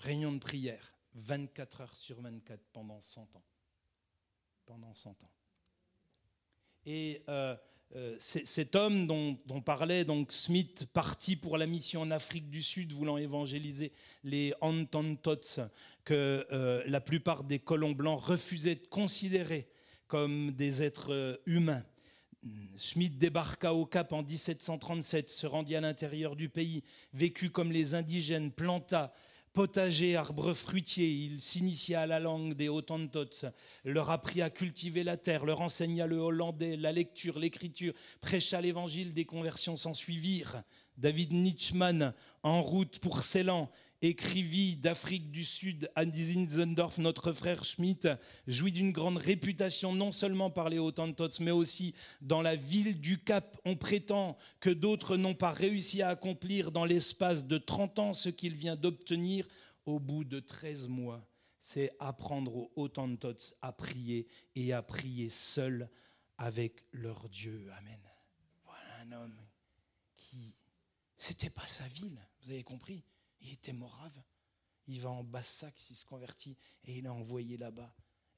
réunion 0.01 0.31
de 0.31 0.39
prière, 0.39 0.93
24 1.15 1.81
heures 1.81 1.95
sur 1.95 2.21
24 2.21 2.59
pendant 2.73 2.99
100 3.01 3.35
ans. 3.35 3.43
Pendant 4.65 4.93
100 4.93 5.23
ans. 5.23 5.31
Et 6.85 7.21
euh, 7.29 7.55
euh, 7.95 8.15
cet 8.19 8.75
homme 8.75 9.05
dont, 9.05 9.37
parlait 9.63 10.05
donc 10.05 10.31
Smith, 10.31 10.87
parti 10.93 11.35
pour 11.35 11.57
la 11.57 11.67
mission 11.67 12.01
en 12.01 12.11
Afrique 12.11 12.49
du 12.49 12.61
Sud, 12.61 12.93
voulant 12.93 13.17
évangéliser 13.17 13.91
les 14.23 14.53
Antantots, 14.61 15.61
que 16.03 16.47
euh, 16.51 16.83
la 16.87 17.01
plupart 17.01 17.43
des 17.43 17.59
colons 17.59 17.91
blancs 17.91 18.21
refusaient 18.21 18.75
de 18.75 18.87
considérer 18.87 19.69
comme 20.07 20.51
des 20.51 20.81
êtres 20.81 21.39
humains. 21.45 21.83
Smith 22.77 23.19
débarqua 23.19 23.73
au 23.73 23.85
Cap 23.85 24.11
en 24.13 24.23
1737, 24.23 25.29
se 25.29 25.45
rendit 25.45 25.75
à 25.75 25.81
l'intérieur 25.81 26.35
du 26.35 26.49
pays, 26.49 26.83
vécut 27.13 27.51
comme 27.51 27.71
les 27.71 27.93
indigènes, 27.93 28.51
planta 28.51 29.13
potager, 29.53 30.15
arbre 30.15 30.53
fruitier. 30.53 31.09
Il 31.09 31.41
s'initia 31.41 32.01
à 32.01 32.05
la 32.07 32.19
langue 32.19 32.53
des 32.53 32.69
Hottentots, 32.69 33.47
leur 33.83 34.09
apprit 34.09 34.41
à 34.41 34.49
cultiver 34.49 35.03
la 35.03 35.17
terre, 35.17 35.45
leur 35.45 35.61
enseigna 35.61 36.07
le 36.07 36.17
hollandais, 36.17 36.77
la 36.77 36.91
lecture, 36.91 37.39
l'écriture, 37.39 37.93
prêcha 38.21 38.61
l'évangile, 38.61 39.13
des 39.13 39.25
conversions 39.25 39.75
s'ensuivirent. 39.75 40.63
David 40.97 41.33
Nietzschmann, 41.33 42.13
en 42.43 42.61
route 42.61 42.99
pour 42.99 43.23
Ceylan, 43.23 43.69
écrivit 44.01 44.75
d'Afrique 44.77 45.31
du 45.31 45.45
Sud 45.45 45.91
à 45.95 46.05
Zinzendorf, 46.05 46.97
notre 46.97 47.31
frère 47.33 47.63
Schmidt, 47.63 48.17
jouit 48.47 48.71
d'une 48.71 48.91
grande 48.91 49.17
réputation 49.17 49.93
non 49.93 50.11
seulement 50.11 50.49
par 50.49 50.69
les 50.69 50.79
Hottentots, 50.79 51.39
mais 51.39 51.51
aussi 51.51 51.93
dans 52.21 52.41
la 52.41 52.55
ville 52.55 52.99
du 52.99 53.23
Cap. 53.23 53.57
On 53.63 53.75
prétend 53.75 54.37
que 54.59 54.69
d'autres 54.69 55.17
n'ont 55.17 55.35
pas 55.35 55.51
réussi 55.51 56.01
à 56.01 56.09
accomplir 56.09 56.71
dans 56.71 56.85
l'espace 56.85 57.45
de 57.45 57.57
30 57.57 57.99
ans 57.99 58.13
ce 58.13 58.29
qu'il 58.29 58.55
vient 58.55 58.75
d'obtenir 58.75 59.45
au 59.85 59.99
bout 59.99 60.23
de 60.23 60.39
13 60.39 60.87
mois. 60.87 61.27
C'est 61.59 61.91
apprendre 61.99 62.55
aux 62.55 62.71
Hottentots 62.75 63.55
à 63.61 63.71
prier 63.71 64.27
et 64.55 64.73
à 64.73 64.81
prier 64.81 65.29
seuls 65.29 65.89
avec 66.39 66.83
leur 66.91 67.29
Dieu. 67.29 67.69
Amen. 67.77 67.99
Voilà 68.65 69.01
un 69.03 69.23
homme 69.23 69.37
qui, 70.15 70.55
c'était 71.17 71.51
pas 71.51 71.67
sa 71.67 71.87
ville, 71.87 72.17
vous 72.41 72.49
avez 72.49 72.63
compris 72.63 73.03
il 73.41 73.53
était 73.53 73.73
morave. 73.73 74.13
Il 74.87 74.99
va 75.01 75.09
en 75.09 75.23
Basse-Saxe, 75.23 75.89
il 75.89 75.95
se 75.95 76.05
convertit 76.05 76.57
et 76.85 76.97
il 76.97 77.05
est 77.05 77.09
envoyé 77.09 77.57
là-bas. 77.57 77.93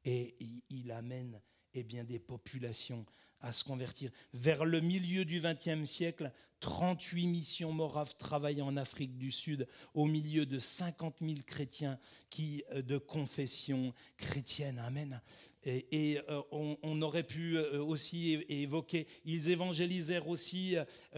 Et 0.06 0.36
il, 0.70 0.92
amène 0.92 1.42
eh 1.74 1.84
bien, 1.84 2.04
des 2.04 2.20
populations 2.20 3.06
à 3.40 3.54
se 3.54 3.64
convertir. 3.64 4.12
Vers 4.34 4.66
le 4.66 4.82
milieu 4.82 5.26
du 5.26 5.42
XXe 5.42 5.86
siècle, 5.90 6.32
38 6.64 7.28
missions 7.28 7.74
moraves 7.74 8.16
travaillaient 8.16 8.62
en 8.62 8.78
Afrique 8.78 9.18
du 9.18 9.32
Sud 9.32 9.68
au 9.94 10.06
milieu 10.06 10.46
de 10.46 10.60
50 10.60 11.16
000 11.20 11.34
chrétiens 11.46 12.00
qui, 12.30 12.64
euh, 12.72 12.82
de 12.82 12.98
confession 12.98 13.94
chrétienne. 14.18 14.80
Amen. 14.80 15.22
Et, 15.66 16.20
euh, 16.30 16.42
on, 16.52 17.02
aurait 17.02 17.24
pu 17.24 17.56
euh, 17.56 17.82
aussi 17.82 18.44
évoquer, 18.50 19.08
ils 19.24 19.50
évangélisèrent 19.50 20.28
aussi 20.28 20.76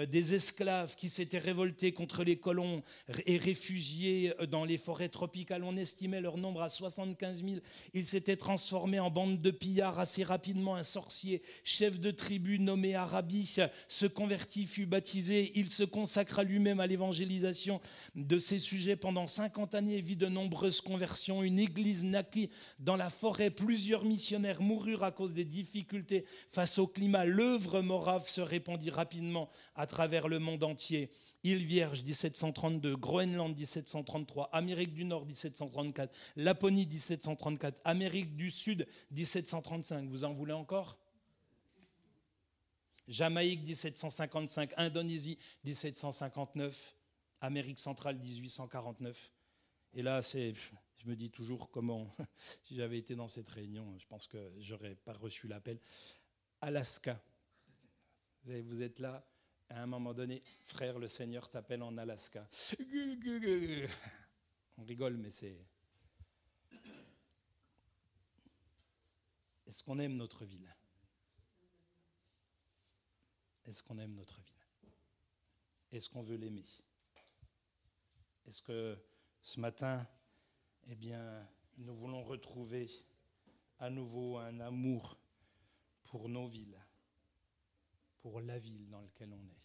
des 0.07 0.35
esclaves 0.35 0.95
qui 0.95 1.09
s'étaient 1.09 1.39
révoltés 1.39 1.93
contre 1.93 2.23
les 2.23 2.37
colons 2.37 2.83
et 3.25 3.37
réfugiés 3.37 4.33
dans 4.49 4.63
les 4.63 4.77
forêts 4.77 5.09
tropicales. 5.09 5.63
On 5.63 5.77
estimait 5.77 6.21
leur 6.21 6.37
nombre 6.37 6.61
à 6.61 6.69
75 6.69 7.43
000. 7.43 7.57
Ils 7.93 8.05
s'étaient 8.05 8.35
transformés 8.35 8.99
en 8.99 9.09
bande 9.09 9.41
de 9.41 9.51
pillards 9.51 9.99
assez 9.99 10.23
rapidement. 10.23 10.75
Un 10.75 10.83
sorcier, 10.83 11.41
chef 11.63 11.99
de 11.99 12.11
tribu 12.11 12.59
nommé 12.59 12.93
Arabi, 12.93 13.51
se 13.87 14.05
convertit, 14.05 14.65
fut 14.65 14.85
baptisé. 14.85 15.34
Il 15.55 15.71
se 15.71 15.83
consacra 15.83 16.43
lui-même 16.43 16.79
à 16.79 16.87
l'évangélisation 16.87 17.79
de 18.15 18.37
ces 18.37 18.59
sujets 18.59 18.95
pendant 18.95 19.27
50 19.27 19.75
années, 19.75 20.01
vit 20.01 20.15
de 20.15 20.27
nombreuses 20.27 20.81
conversions. 20.81 21.41
Une 21.41 21.59
église 21.59 22.03
naquit 22.03 22.49
dans 22.79 22.95
la 22.95 23.09
forêt, 23.09 23.49
plusieurs 23.49 24.03
missions 24.03 24.25
moururent 24.59 25.03
à 25.03 25.11
cause 25.11 25.33
des 25.33 25.45
difficultés 25.45 26.25
face 26.51 26.77
au 26.77 26.87
climat, 26.87 27.25
l'œuvre 27.25 27.81
morave 27.81 28.27
se 28.27 28.41
répandit 28.41 28.89
rapidement 28.89 29.49
à 29.75 29.87
travers 29.87 30.27
le 30.27 30.39
monde 30.39 30.63
entier. 30.63 31.09
Île 31.43 31.63
Vierge 31.63 32.03
1732, 32.03 32.95
Groenland 32.95 33.55
1733, 33.55 34.49
Amérique 34.51 34.93
du 34.93 35.05
Nord 35.05 35.25
1734, 35.25 36.13
Laponie 36.37 36.87
1734, 36.87 37.79
Amérique 37.83 38.35
du 38.35 38.49
Sud 38.49 38.87
1735. 39.11 40.07
Vous 40.09 40.23
en 40.23 40.33
voulez 40.33 40.53
encore? 40.53 40.97
Jamaïque 43.07 43.63
1755, 43.63 44.73
Indonésie 44.77 45.37
1759, 45.63 46.95
Amérique 47.41 47.79
centrale 47.79 48.17
1849. 48.17 49.31
Et 49.93 50.01
là, 50.01 50.21
c'est 50.21 50.53
je 51.05 51.11
me 51.11 51.15
dis 51.15 51.29
toujours 51.29 51.69
comment, 51.69 52.15
si 52.63 52.75
j'avais 52.75 52.97
été 52.97 53.15
dans 53.15 53.27
cette 53.27 53.49
réunion, 53.49 53.97
je 53.99 54.07
pense 54.07 54.27
que 54.27 54.51
j'aurais 54.57 54.95
pas 54.95 55.13
reçu 55.13 55.47
l'appel. 55.47 55.79
Alaska. 56.61 57.21
Vous 58.43 58.81
êtes 58.81 58.99
là, 58.99 59.23
à 59.69 59.81
un 59.81 59.85
moment 59.85 60.13
donné, 60.13 60.41
frère, 60.65 60.99
le 60.99 61.07
Seigneur 61.07 61.49
t'appelle 61.49 61.83
en 61.83 61.97
Alaska. 61.97 62.47
On 64.77 64.83
rigole, 64.83 65.17
mais 65.17 65.31
c'est. 65.31 65.57
Est-ce 69.67 69.83
qu'on 69.83 69.99
aime 69.99 70.15
notre 70.15 70.45
ville? 70.45 70.75
Est-ce 73.65 73.81
qu'on 73.81 73.97
aime 73.97 74.13
notre 74.13 74.39
ville 74.41 74.53
Est-ce 75.91 76.09
qu'on 76.09 76.21
veut 76.21 76.35
l'aimer? 76.35 76.65
Est-ce 78.45 78.61
que 78.61 78.97
ce 79.41 79.59
matin, 79.59 80.07
eh 80.87 80.95
bien, 80.95 81.47
nous 81.77 81.95
voulons 81.95 82.23
retrouver 82.23 82.89
à 83.79 83.89
nouveau 83.89 84.37
un 84.37 84.59
amour 84.59 85.17
pour 86.03 86.29
nos 86.29 86.47
villes, 86.47 86.79
pour 88.19 88.39
la 88.39 88.59
ville 88.59 88.87
dans 88.87 89.01
laquelle 89.01 89.33
on 89.33 89.47
est? 89.47 89.63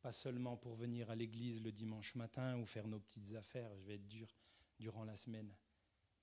Pas 0.00 0.12
seulement 0.12 0.56
pour 0.56 0.74
venir 0.74 1.08
à 1.08 1.14
l'église 1.14 1.62
le 1.62 1.70
dimanche 1.70 2.16
matin 2.16 2.58
ou 2.58 2.66
faire 2.66 2.88
nos 2.88 2.98
petites 2.98 3.32
affaires, 3.36 3.72
je 3.76 3.84
vais 3.84 3.94
être 3.94 4.08
dur 4.08 4.36
durant 4.80 5.04
la 5.04 5.16
semaine, 5.16 5.54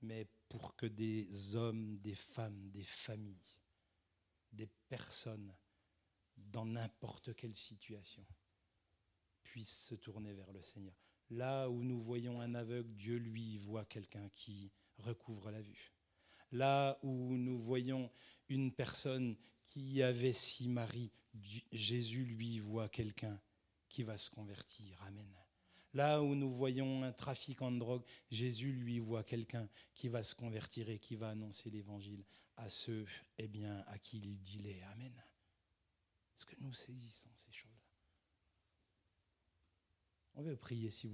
mais 0.01 0.27
pour 0.49 0.75
que 0.75 0.85
des 0.85 1.55
hommes, 1.55 1.97
des 1.99 2.15
femmes, 2.15 2.69
des 2.71 2.83
familles, 2.83 3.55
des 4.51 4.67
personnes 4.89 5.55
dans 6.51 6.65
n'importe 6.65 7.35
quelle 7.35 7.55
situation, 7.55 8.25
puisse 9.43 9.87
se 9.87 9.95
tourner 9.95 10.33
vers 10.33 10.51
le 10.51 10.61
Seigneur. 10.61 10.95
Là 11.31 11.69
où 11.69 11.83
nous 11.83 12.01
voyons 12.01 12.41
un 12.41 12.55
aveugle, 12.55 12.95
Dieu 12.95 13.17
lui 13.17 13.57
voit 13.57 13.85
quelqu'un 13.85 14.27
qui 14.29 14.71
recouvre 14.97 15.51
la 15.51 15.61
vue. 15.61 15.93
Là 16.51 16.99
où 17.03 17.37
nous 17.37 17.59
voyons 17.59 18.11
une 18.47 18.71
personne 18.71 19.37
qui 19.67 20.01
avait 20.01 20.33
six 20.33 20.67
maris, 20.67 21.11
Jésus 21.71 22.25
lui 22.25 22.59
voit 22.59 22.89
quelqu'un 22.89 23.39
qui 23.87 24.03
va 24.03 24.17
se 24.17 24.29
convertir. 24.29 25.01
Amen. 25.03 25.27
Là 25.93 26.21
où 26.21 26.35
nous 26.35 26.51
voyons 26.51 27.03
un 27.03 27.11
trafiquant 27.11 27.71
de 27.71 27.79
drogue, 27.79 28.03
Jésus 28.29 28.71
lui 28.71 28.99
voit 28.99 29.23
quelqu'un 29.23 29.67
qui 29.95 30.07
va 30.07 30.23
se 30.23 30.35
convertir 30.35 30.89
et 30.89 30.99
qui 30.99 31.15
va 31.15 31.29
annoncer 31.29 31.69
l'évangile 31.69 32.23
à 32.57 32.69
ceux 32.69 33.05
eh 33.37 33.47
bien, 33.47 33.83
à 33.87 33.97
qui 33.97 34.17
il 34.17 34.39
dit 34.39 34.59
les. 34.59 34.81
Amen. 34.93 35.13
Est-ce 36.39 36.45
que 36.45 36.55
nous 36.61 36.71
saisissons 36.71 37.29
ces 37.35 37.51
choses-là. 37.51 37.75
On 40.35 40.41
veut 40.41 40.55
prier 40.55 40.89
si 40.89 41.03
vous 41.03 41.07